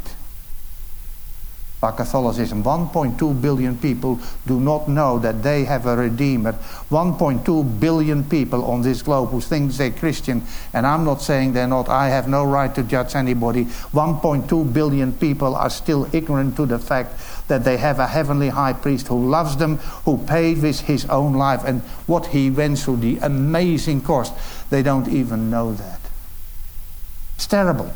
[1.81, 6.53] By Catholicism, 1.2 billion people do not know that they have a Redeemer.
[6.91, 10.43] 1.2 billion people on this globe who think they're Christian,
[10.75, 11.89] and I'm not saying they're not.
[11.89, 13.65] I have no right to judge anybody.
[13.65, 17.15] 1.2 billion people are still ignorant to the fact
[17.49, 21.33] that they have a heavenly high priest who loves them, who paid with his own
[21.33, 24.35] life, and what he went through, the amazing cost.
[24.69, 26.10] They don't even know that.
[27.41, 27.91] It's terrible.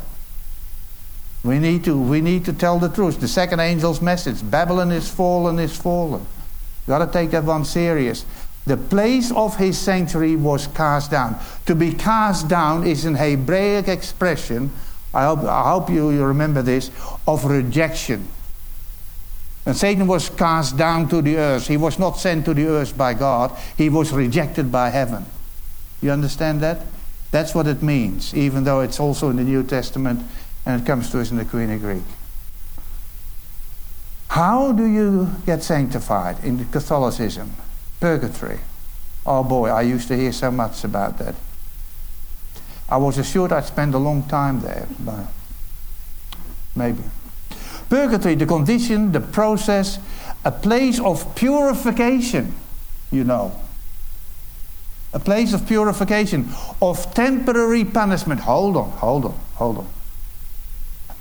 [1.45, 3.21] We need to we need to tell the truth.
[3.21, 6.27] The second angel's message: Babylon is fallen, is fallen.
[6.87, 8.25] Got to take that one serious.
[8.65, 11.39] The place of his sanctuary was cast down.
[11.67, 14.73] To be cast down is an Hebraic expression.
[15.13, 16.91] I hope, I hope you, you remember this
[17.29, 18.27] of rejection.
[19.67, 21.69] And Satan was cast down to the earth.
[21.69, 23.55] He was not sent to the earth by God.
[23.77, 25.27] He was rejected by heaven.
[26.01, 26.87] You understand that?
[27.35, 30.21] That's what it means, even though it's also in the New Testament
[30.65, 32.05] and it comes to us in the Koine Greek.
[34.29, 37.51] How do you get sanctified in Catholicism?
[37.99, 38.61] Purgatory.
[39.27, 41.35] Oh boy, I used to hear so much about that.
[42.89, 45.27] I was assured I'd spend a long time there, but
[46.77, 47.03] maybe.
[47.89, 49.99] Purgatory, the condition, the process,
[50.45, 52.55] a place of purification,
[53.11, 53.61] you know
[55.15, 56.49] a place of purification,
[56.83, 58.41] of temporary punishment.
[58.41, 59.89] Hold on, hold on, hold on.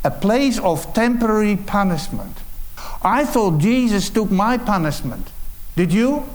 [0.03, 2.35] A place of temporary punishment.
[3.03, 5.29] I thought Jesus took my punishment.
[5.75, 6.27] Did you?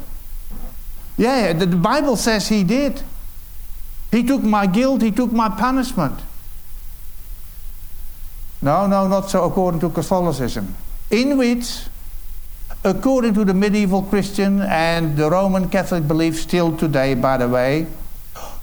[1.16, 3.02] Yeah, the, Bible says he did.
[4.12, 6.20] He took my guilt, he took my punishment.
[8.62, 10.76] No, no, not so according to Catholicism.
[11.11, 11.80] In which
[12.85, 17.87] According to the medieval Christian and the Roman Catholic belief, still today, by the way,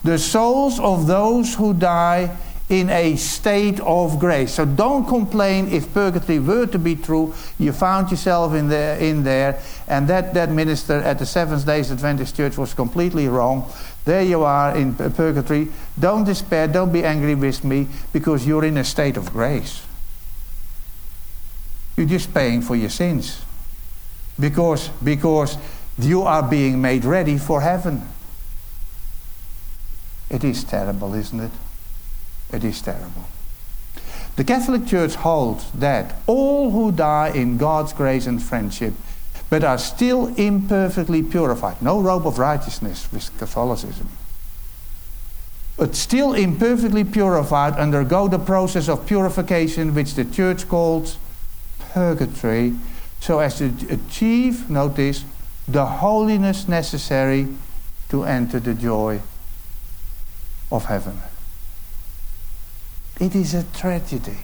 [0.03, 2.36] the souls of those who die
[2.70, 4.53] in a state of grace.
[4.53, 7.34] So don't complain if purgatory were to be true.
[7.59, 11.91] You found yourself in there, in there, and that, that minister at the Seventh Days
[11.91, 13.72] Adventist Church was completely wrong.
[14.05, 15.68] There you are in purgatory.
[15.99, 19.86] Don't despair, don't be angry with me, because you're in a state of grace.
[21.95, 23.44] You're just paying for your sins.
[24.39, 25.57] Because, because
[25.97, 28.07] you are being made ready for heaven.
[30.29, 31.51] It is terrible, isn't it?
[32.51, 33.27] It is terrible.
[34.36, 38.93] The Catholic Church holds that all who die in God's grace and friendship,
[39.49, 44.09] but are still imperfectly purified, no robe of righteousness with Catholicism,
[45.77, 51.17] but still imperfectly purified, undergo the process of purification which the Church calls
[51.79, 52.73] purgatory,
[53.20, 55.26] so as to achieve, notice,
[55.68, 57.47] the holiness necessary
[58.09, 59.20] to enter the joy
[60.72, 61.22] of heaven.
[63.20, 64.38] It is a tragedy.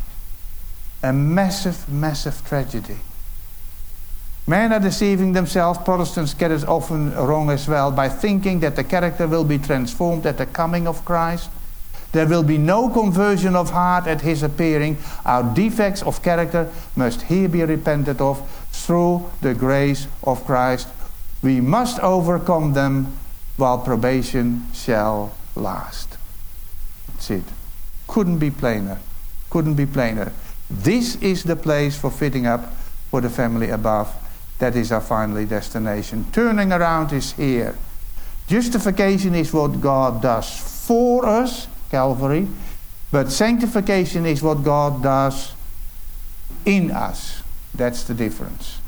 [1.03, 2.97] A massive, massive tragedy.
[4.47, 8.83] Men are deceiving themselves, Protestants get it often wrong as well, by thinking that the
[8.83, 11.49] character will be transformed at the coming of Christ.
[12.11, 14.97] There will be no conversion of heart at his appearing.
[15.25, 18.41] Our defects of character must here be repented of
[18.71, 20.87] through the grace of Christ.
[21.41, 23.17] We must overcome them
[23.57, 26.17] while probation shall last.
[27.07, 27.43] That's it.
[28.07, 28.99] Couldn't be plainer.
[29.49, 30.31] Couldn't be plainer.
[30.69, 32.73] This is the place for fitting up
[33.09, 34.13] for the family above.
[34.59, 36.25] That is our finally destination.
[36.31, 37.75] Turning around is here.
[38.47, 40.49] Justification is what God does
[40.87, 42.47] for us, Calvary,
[43.11, 45.53] but sanctification is what God does
[46.65, 47.40] in us.
[47.73, 48.79] That's the difference.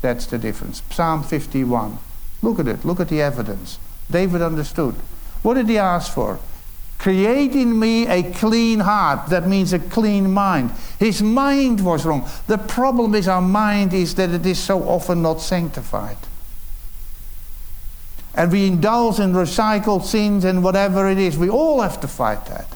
[0.00, 0.82] That's the difference.
[0.90, 1.98] Psalm 51.
[2.42, 2.84] Look at it.
[2.84, 3.78] Look at the evidence.
[4.10, 4.94] David understood.
[5.42, 6.38] What did he ask for?
[6.98, 9.30] Create in me a clean heart.
[9.30, 10.72] That means a clean mind.
[10.98, 12.28] His mind was wrong.
[12.48, 16.16] The problem is our mind is that it is so often not sanctified.
[18.34, 21.36] And we indulge in recycled sins and whatever it is.
[21.36, 22.66] We all have to fight that.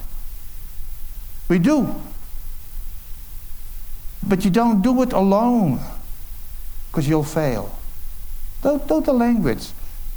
[1.49, 2.01] We do.
[4.27, 5.79] But you don't do it alone
[6.89, 7.77] because you'll fail.
[8.61, 9.69] The language.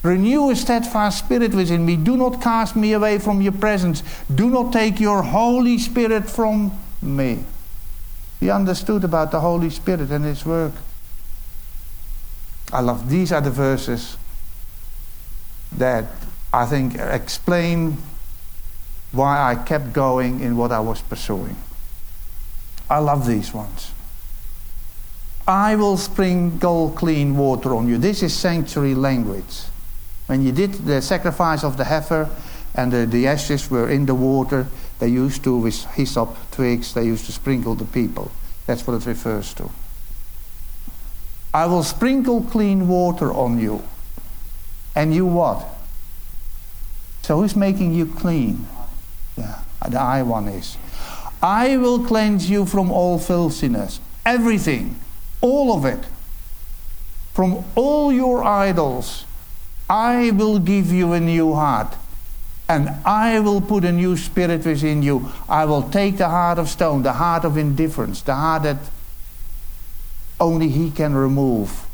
[0.03, 1.97] Renew a steadfast spirit within me.
[1.97, 4.05] Do not cast me away from your presence.
[4.33, 6.71] Do not take your Holy Spirit from
[7.03, 7.45] me.
[8.39, 10.73] He understood about the Holy Spirit and His work.
[12.73, 14.17] I love these are the verses
[15.73, 16.05] that
[16.53, 17.99] I think explain
[19.11, 21.57] why I kept going in what I was pursuing.
[22.89, 23.93] I love these ones.
[25.49, 27.99] I will sprinkle clean water on you.
[27.99, 29.63] This is sanctuary language.
[30.27, 32.29] When you did the sacrifice of the heifer
[32.75, 34.67] and the, the ashes were in the water,
[34.99, 38.33] they used to, with hyssop twigs, they used to sprinkle the people.
[38.67, 39.71] That's what it refers to.
[41.55, 43.85] I will sprinkle clean water on you.
[44.97, 45.65] And you what?
[47.23, 48.67] So who's making you clean?
[49.37, 50.77] Yeah, the I one is.
[51.43, 54.01] I will cleanse you from all filthiness.
[54.25, 54.99] Everything.
[55.47, 56.03] All of it.
[57.33, 59.27] From all your idols
[59.89, 61.95] I will give you a new heart.
[62.69, 65.31] And I will put a new spirit within you.
[65.49, 68.79] I will take the heart of stone, the heart of indifference, the heart that
[70.41, 71.87] only He can remove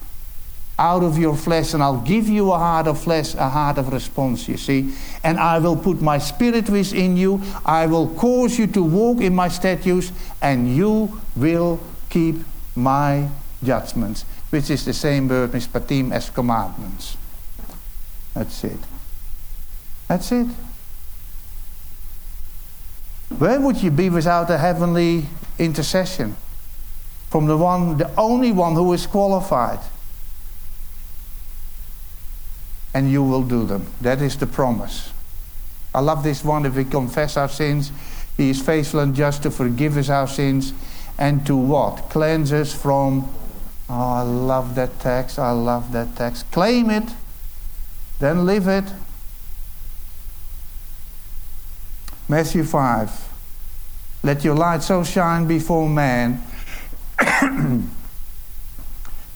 [0.78, 3.92] out of your flesh, and I'll give you a heart of flesh, a heart of
[3.92, 4.94] response, you see.
[5.22, 7.42] And I will put my spirit within you.
[7.66, 11.78] I will cause you to walk in my statutes, and you will
[12.09, 12.36] keep
[12.74, 13.28] my
[13.64, 17.16] judgments, which is the same word, mishpatim, as commandments.
[18.34, 18.78] That's it.
[20.08, 20.46] That's it.
[23.38, 25.26] Where would you be without a heavenly
[25.58, 26.36] intercession
[27.30, 29.80] from the one, the only one who is qualified?
[32.94, 33.86] And you will do them.
[34.02, 35.12] That is the promise.
[35.94, 36.66] I love this one.
[36.66, 37.90] If we confess our sins,
[38.36, 40.74] He is faithful and just to forgive us our sins
[41.18, 42.10] and to what?
[42.10, 43.28] Cleanse us from.
[43.95, 45.38] Oh, I love that text.
[45.38, 46.51] I love that text.
[46.51, 47.11] Claim it.
[48.20, 48.84] Then live it.
[52.26, 53.28] Matthew 5.
[54.22, 56.43] Let your light so shine before men
[57.18, 57.82] that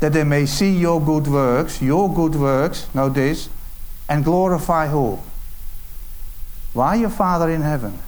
[0.00, 3.50] they may see your good works, your good works, know this,
[4.08, 5.18] and glorify who?
[6.72, 7.98] Why your Father in heaven?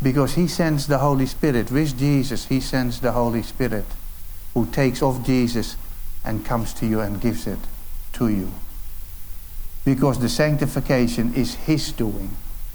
[0.00, 1.72] Because He sends the Holy Spirit.
[1.72, 3.86] With Jesus, He sends the Holy Spirit
[4.54, 5.76] who takes off Jesus
[6.24, 7.58] and comes to you and gives it
[8.14, 8.50] to you.
[9.84, 12.30] Because the sanctification is His doing,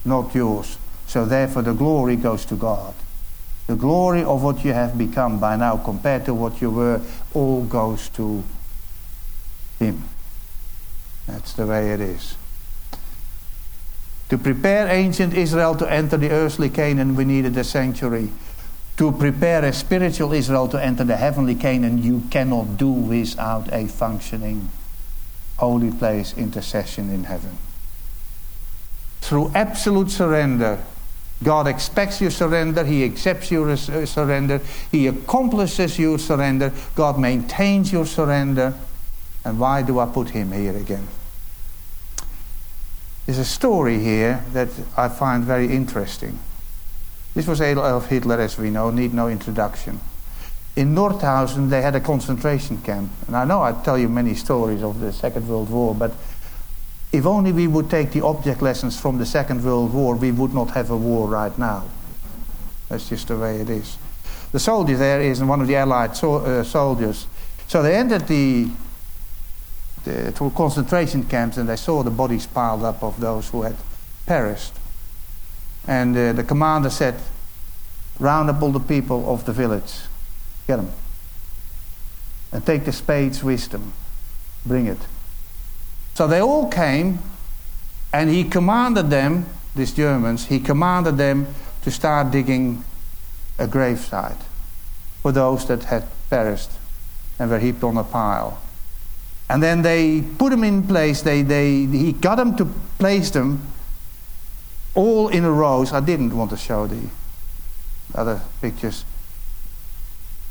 [0.06, 0.78] not yours.
[1.08, 2.94] So therefore, the glory goes to God.
[3.66, 7.02] The glory of what you have become by now compared to what you were
[7.34, 8.44] all goes to
[9.80, 10.04] Him.
[11.26, 12.36] That's the way it is.
[14.30, 18.30] To prepare ancient Israel to enter the earthly Canaan, we needed a sanctuary.
[19.00, 23.88] To prepare a spiritual Israel to enter the heavenly Canaan, you cannot do without a
[23.88, 24.70] functioning
[25.56, 27.58] holy place intercession in heaven.
[29.22, 30.84] Through absolute surrender,
[31.42, 32.84] God expects your surrender.
[32.84, 34.60] He accepts your uh, surrender.
[34.92, 36.74] He accomplishes your surrender.
[36.96, 38.74] God maintains your surrender.
[39.46, 41.08] And why do I put him here again?
[43.26, 46.38] There's a story here that I find very interesting.
[47.40, 50.02] This was Adolf Hitler, as we know, need no introduction.
[50.76, 53.10] In Nordhausen, they had a concentration camp.
[53.28, 56.12] And I know I tell you many stories of the Second World War, but
[57.14, 60.54] if only we would take the object lessons from the Second World War, we would
[60.54, 61.86] not have a war right now.
[62.90, 63.98] That's just the way it is.
[64.52, 67.26] The soldier there is one of the Allied so, uh, soldiers.
[67.70, 68.70] So they entered the
[70.04, 73.78] to concentration camps and they saw the bodies piled up of those who had
[74.26, 74.74] perished.
[75.90, 77.16] And uh, the commander said,
[78.20, 80.02] Round up all the people of the village,
[80.68, 80.92] get them.
[82.52, 83.94] And take the spades them,
[84.64, 85.00] bring it.
[86.14, 87.18] So they all came,
[88.14, 91.48] and he commanded them, these Germans, he commanded them
[91.82, 92.84] to start digging
[93.58, 94.44] a gravesite
[95.24, 96.70] for those that had perished
[97.40, 98.62] and were heaped on a pile.
[99.50, 101.24] And then they put them in place.
[101.24, 102.66] They, they, he got them to
[103.00, 103.66] place them
[105.00, 105.94] all in a rows.
[105.94, 107.08] I didn't want to show the
[108.14, 109.06] other pictures.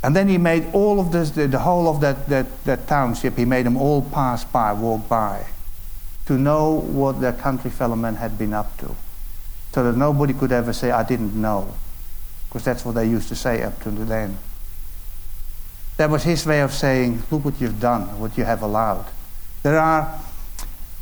[0.03, 3.37] And then he made all of this, the, the whole of that, that, that township,
[3.37, 5.45] he made them all pass by, walk by,
[6.27, 8.95] to know what their country fellow men had been up to.
[9.75, 11.75] So that nobody could ever say, I didn't know.
[12.49, 14.39] Because that's what they used to say up to then.
[15.99, 19.05] That was his way of saying, look what you've done, what you have allowed.
[19.63, 20.19] There are,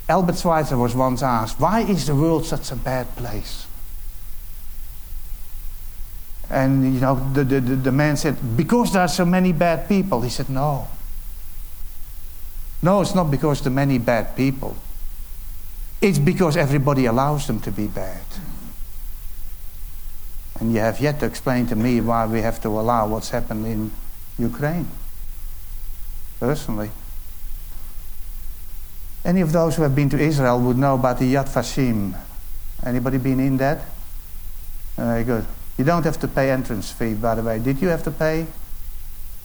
[0.09, 3.67] Albert Schweitzer was once asked, why is the world such a bad place?
[6.49, 10.21] And, you know, the, the, the man said, because there are so many bad people.
[10.21, 10.87] He said, no.
[12.83, 14.77] No, it's not because are many bad people.
[16.01, 18.23] It's because everybody allows them to be bad.
[20.61, 23.67] And you have yet to explain to me why we have to allow what's happened
[23.67, 23.91] in
[24.39, 24.89] Ukraine.
[26.39, 26.91] Personally.
[29.27, 32.17] Any of those who have been to Israel would know about the Yad Vashem.
[32.85, 33.81] Anybody been in that?
[34.95, 35.45] Very good.
[35.77, 37.59] You don't have to pay entrance fee, by the way.
[37.59, 38.47] Did you have to pay?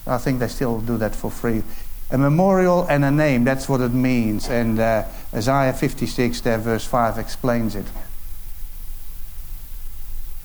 [0.05, 1.63] I think they still do that for free.
[2.11, 4.49] A memorial and a name, that's what it means.
[4.49, 7.85] And uh, Isaiah 56, there, verse 5, explains it.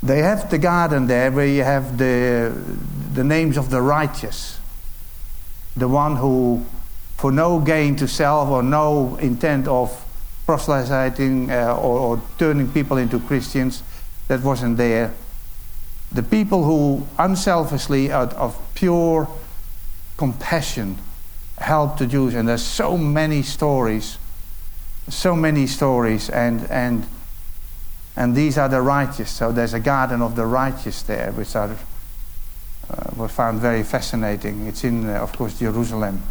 [0.02, 2.56] They have the garden there where you have the,
[3.12, 4.58] the names of the righteous.
[5.76, 6.64] The one who,
[7.16, 10.04] for no gain to self or no intent of
[10.46, 13.82] proselytizing uh, or, or turning people into Christians,
[14.28, 15.12] that wasn't there.
[16.12, 19.28] The people who unselfishly, out of pure
[20.16, 20.98] compassion,
[21.58, 22.34] helped the Jews.
[22.34, 24.18] And there's so many stories,
[25.08, 27.06] so many stories, and, and
[28.16, 29.30] and these are the righteous.
[29.30, 31.76] So there's a garden of the righteous there, which are
[32.88, 34.66] uh, were found very fascinating.
[34.66, 36.22] It's in, uh, of course, Jerusalem.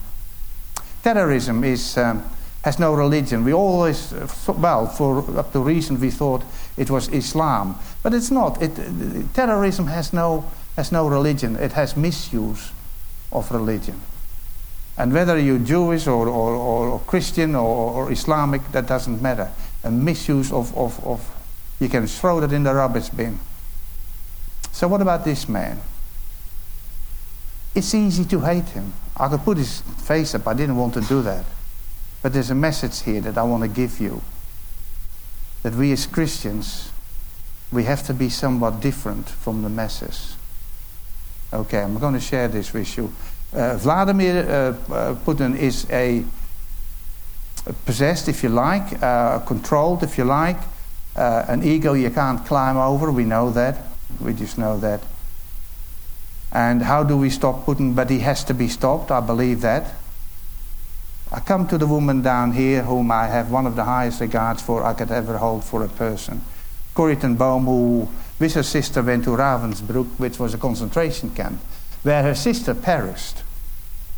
[1.05, 2.23] Terrorism is um,
[2.63, 3.43] has no religion.
[3.43, 4.27] We always, uh,
[4.57, 6.41] well, for up to we thought
[6.77, 8.59] it was Islam, but it's not.
[8.59, 8.73] It,
[9.35, 10.45] terrorism has no
[10.75, 11.57] has no religion.
[11.57, 12.71] It has misuse
[13.31, 14.01] of religion.
[14.97, 19.51] And whether you're Jewish or, or, or Christian or, or, Islamic, that doesn't matter.
[19.83, 21.21] A misuse of, of, of
[21.79, 23.37] you can throw that in the rubbish bin.
[24.71, 25.81] So, what about this man?
[27.75, 28.93] It's easy to hate him.
[29.17, 31.45] I could put his face up, I didn't want to do that.
[32.21, 34.21] But there's a message here that I want to give you
[35.63, 36.91] that we as Christians,
[37.71, 40.35] we have to be somewhat different from the masses.
[41.51, 43.13] Okay, I'm going to share this with you.
[43.53, 46.23] Uh, Vladimir uh, uh, Putin is a
[47.85, 50.59] possessed, if you like, uh, controlled, if you like,
[51.15, 53.77] uh, an ego you can't climb over, we know that.
[54.19, 55.01] We just know that.
[56.55, 57.93] And how do we stop Putin?
[57.93, 59.93] But he has to be stopped, I believe that.
[61.29, 64.61] I come to the woman down here whom I have one of the highest regards
[64.61, 66.41] for I could ever hold for a person.
[66.93, 68.07] Corrie ten who
[68.39, 71.59] with her sister went to Ravensbrück, which was a concentration camp,
[72.03, 73.43] where her sister perished.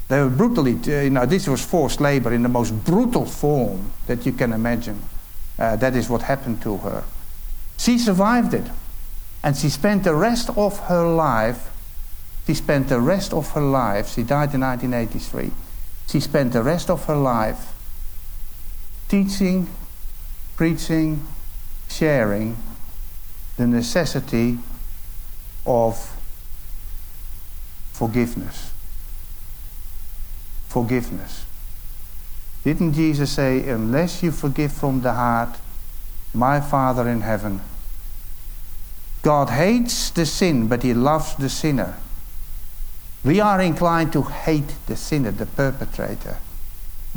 [0.07, 4.27] They were brutally, you know, this was forced labor in the most brutal form that
[4.27, 5.01] you can imagine.
[5.57, 7.03] Uh, that is what happened to her.
[7.77, 8.69] She survived it.
[9.43, 11.71] And she spent the rest of her life,
[12.47, 15.51] she spent the rest of her life, she died in 1983.
[16.07, 17.73] She spent the rest of her life
[19.09, 19.67] teaching,
[20.55, 21.27] preaching,
[21.89, 22.55] sharing
[23.57, 24.59] the necessity
[25.65, 26.17] of
[27.91, 28.71] forgiveness.
[30.69, 31.43] Forgiveness.
[32.63, 35.57] Didn't Jesus say, unless you forgive from the heart,
[36.33, 37.59] my Father in heaven,
[39.21, 41.97] God hates the sin, but he loves the sinner.
[43.27, 46.37] We are inclined to hate the sinner, the perpetrator.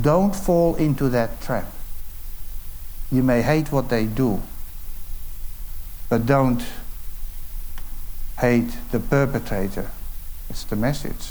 [0.01, 1.73] Don't fall into that trap.
[3.13, 4.43] You may hate what they do,
[6.09, 6.65] but don't
[8.41, 9.89] hate the perpetrator.
[10.49, 11.31] It's the message.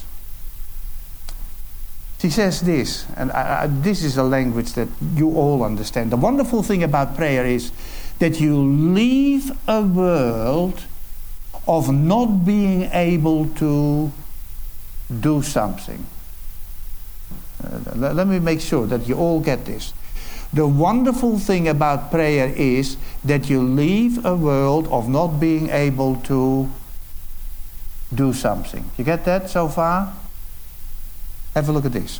[2.22, 6.10] She says this, and I, I, this is a language that you all understand.
[6.10, 7.74] The wonderful thing about prayer is
[8.20, 10.84] that you leave a world
[11.68, 14.14] of not being able to
[15.20, 16.05] do something.
[17.64, 19.93] Uh, let, let me make sure that you all get this.
[20.51, 26.16] The wonderful thing about prayer is that you leave a world of not being able
[26.22, 26.70] to
[28.14, 28.89] do something.
[28.97, 30.16] You get that so far?
[31.53, 32.20] Have a look at this.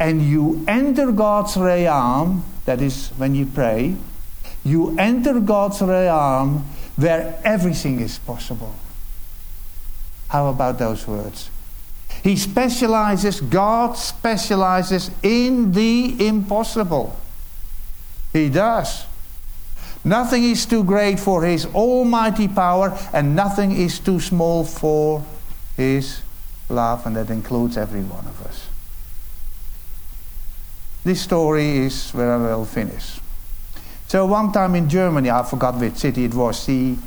[0.00, 3.96] And you enter God's realm, that is when you pray,
[4.64, 6.64] you enter God's realm
[6.96, 8.74] where everything is possible.
[10.28, 11.50] How about those words?
[12.22, 17.18] He specializes, God specializes in the impossible.
[18.32, 19.06] He does.
[20.04, 25.24] Nothing is too great for His almighty power, and nothing is too small for
[25.76, 26.22] His
[26.68, 28.66] love, and that includes every one of us.
[31.04, 33.18] This story is where I will finish.
[34.08, 36.98] So, one time in Germany, I forgot which city it was, she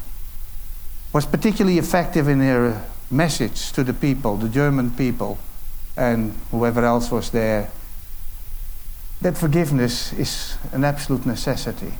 [1.12, 2.82] was particularly effective in her
[3.14, 5.38] message to the people, the German people,
[5.96, 7.70] and whoever else was there,
[9.22, 11.94] that forgiveness is an absolute necessity.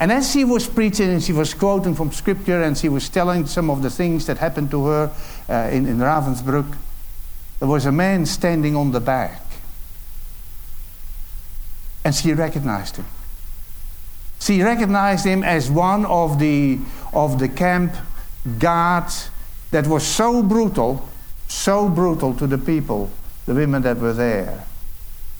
[0.00, 3.46] And as she was preaching and she was quoting from scripture and she was telling
[3.46, 5.12] some of the things that happened to her
[5.48, 6.76] uh, in, in Ravensbrück,
[7.58, 9.42] there was a man standing on the back.
[12.02, 13.04] And she recognized him.
[14.40, 16.78] She recognized him as one of the,
[17.12, 17.94] of the camp
[18.58, 19.28] guards
[19.70, 21.08] that was so brutal,
[21.48, 23.10] so brutal to the people,
[23.46, 24.64] the women that were there.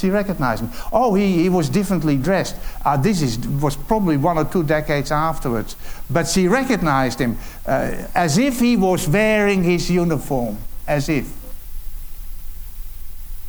[0.00, 0.70] She recognized him.
[0.92, 2.56] Oh, he, he was differently dressed.
[2.84, 5.76] Uh, this is, was probably one or two decades afterwards.
[6.08, 10.56] But she recognized him uh, as if he was wearing his uniform.
[10.88, 11.30] As if.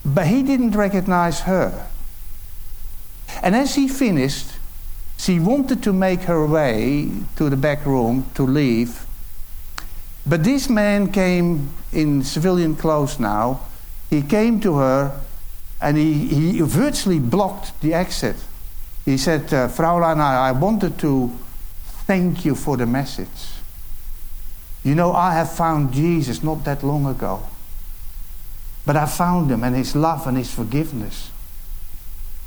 [0.04, 1.88] But he didn't recognize her.
[3.42, 4.48] And as he finished,
[5.18, 9.01] she wanted to make her way to the back room to leave.
[10.26, 13.62] But this man came in civilian clothes now.
[14.10, 15.20] He came to her
[15.82, 18.36] and he, he virtually blocked the exit.
[19.06, 21.32] He said, uh, Fraulein, I, wanted to
[22.06, 23.28] thank you for the message.
[24.84, 27.44] You know, I have found Jesus not that long ago.
[28.86, 31.32] But I found him and his love and his forgiveness.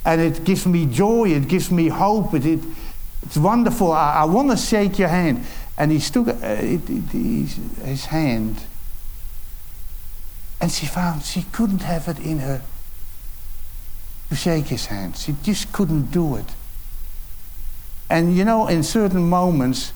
[0.04, 2.34] And it gives me joy, it gives me hope.
[2.34, 2.60] It, it
[3.24, 3.92] it's wonderful.
[3.92, 5.44] I, I want to shake your hand.
[5.76, 8.62] And he took uh, his, his hand.
[10.60, 12.62] And she found she couldn't have it in her
[14.28, 15.16] to shake his hand.
[15.16, 16.46] She just couldn't do it.
[18.08, 19.92] And you know, in certain moments,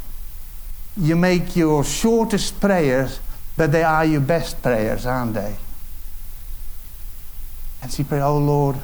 [0.97, 3.21] you make your shortest prayers,
[3.57, 5.57] but they are your best prayers, aren't they?
[7.81, 8.77] And she prayed, Oh Lord,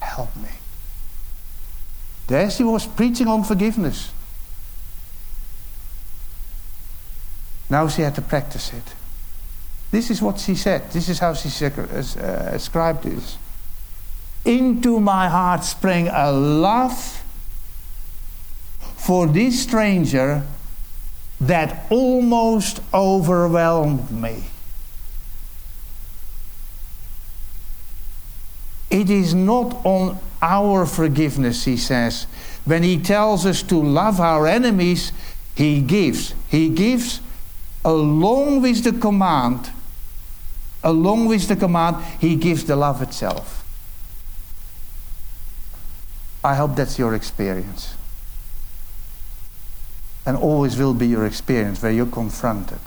[0.00, 0.48] help me.
[2.26, 4.10] There she was preaching on forgiveness.
[7.70, 8.94] Now she had to practice it.
[9.90, 10.90] This is what she said.
[10.90, 11.70] This is how she uh,
[12.52, 13.38] ascribed this.
[14.44, 17.22] Into my heart sprang a love
[18.96, 20.42] for this stranger
[21.40, 24.44] that almost overwhelmed me.
[28.90, 32.26] It is not on our forgiveness, he says.
[32.64, 35.12] When he tells us to love our enemies,
[35.54, 36.34] he gives.
[36.48, 37.20] He gives
[37.84, 39.70] along with the command,
[40.82, 43.64] along with the command, he gives the love itself.
[46.42, 47.94] I hope that's your experience.
[50.26, 52.80] And always will be your experience where you're confronted.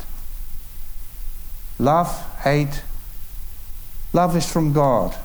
[1.80, 2.10] Love,
[2.44, 2.82] hate,
[4.14, 5.16] Love is from God.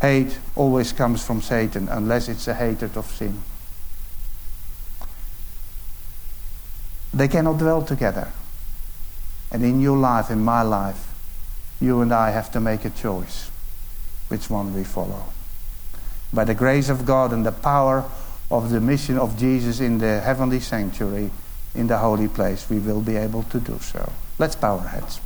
[0.00, 3.42] Hate always comes from Satan, unless it's a hatred of sin.
[7.12, 8.32] They cannot dwell together.
[9.54, 11.14] And in your life, in my life,
[11.80, 13.52] you and I have to make a choice
[14.26, 15.26] which one we follow.
[16.32, 18.04] By the grace of God and the power
[18.50, 21.30] of the mission of Jesus in the heavenly sanctuary,
[21.72, 24.12] in the holy place, we will be able to do so.
[24.40, 25.20] Let's bow our heads.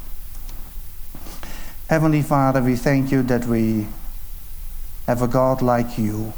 [1.89, 3.87] Heavenly Father, we thank you that we
[5.07, 6.35] have a God like you.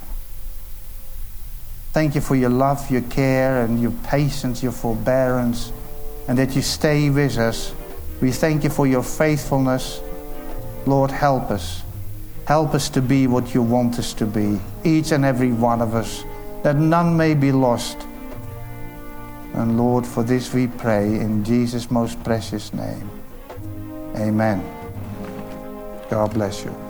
[1.92, 5.72] Thank you for your love, your care, and your patience, your forbearance,
[6.28, 7.74] and that you stay with us.
[8.20, 10.00] We thank you for your faithfulness.
[10.86, 11.82] Lord, help us.
[12.46, 15.94] Help us to be what you want us to be, each and every one of
[15.94, 16.24] us,
[16.62, 17.96] that none may be lost.
[19.54, 23.08] And Lord, for this we pray in Jesus' most precious name.
[24.16, 24.62] Amen.
[26.10, 26.89] God bless you.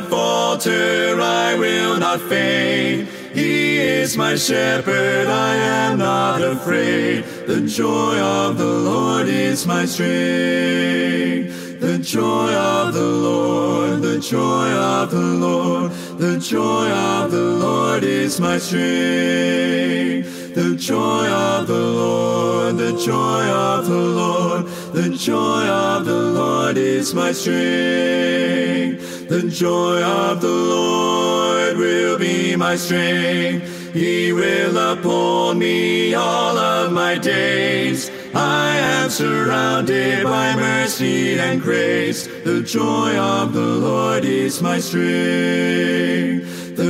[0.00, 3.08] not falter, I will not faint.
[3.32, 7.24] He is my shepherd, I am not afraid.
[7.46, 11.80] The joy of the Lord is my strength.
[11.80, 18.02] The joy of the Lord, the joy of the Lord, the joy of the Lord
[18.04, 20.36] is my strength.
[20.54, 26.76] The joy of the Lord, the joy of the Lord, the joy of the Lord
[26.76, 29.28] is my strength.
[29.28, 33.92] The joy of the Lord will be my strength.
[33.92, 38.10] He will uphold me all of my days.
[38.34, 42.26] I am surrounded by mercy and grace.
[42.44, 46.25] The joy of the Lord is my strength.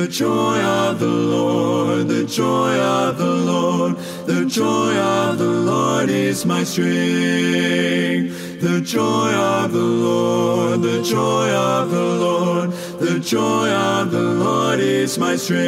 [0.07, 3.96] The joy of the Lord, the joy of the Lord,
[4.26, 8.61] the joy of the Lord is my strength.
[8.61, 14.78] The joy of the Lord, the joy of the Lord, the joy of the Lord
[14.78, 15.64] is my strength.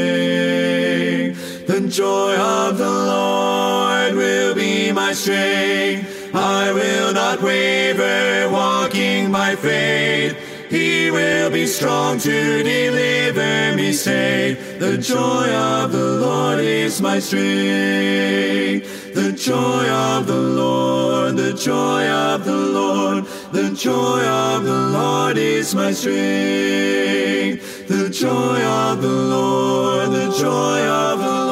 [1.67, 6.33] The joy of the Lord will be my strength.
[6.33, 10.48] I will not waver, walking by faith.
[10.71, 14.79] He will be strong to deliver me safe.
[14.79, 19.15] The joy of the Lord is my strength.
[19.15, 25.39] The joy of the Lord, the joy of the Lord, the joy of the Lord
[25.39, 27.89] is my strength.
[27.89, 31.48] The joy of the Lord, the joy of the Lord,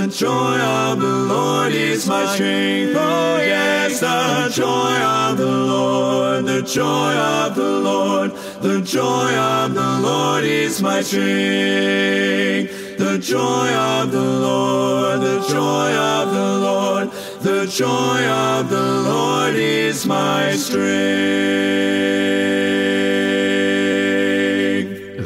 [0.00, 2.96] the joy of the Lord is my strength.
[2.96, 8.30] Oh yes, the joy of the Lord, the joy of the Lord,
[8.62, 12.96] the joy of the Lord is my strength.
[12.96, 17.10] The joy of the Lord, the joy of the Lord,
[17.42, 21.10] the joy of the Lord is my strength.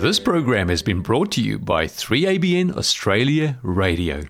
[0.03, 4.25] This program has been brought to you by 3ABN Australia Radio.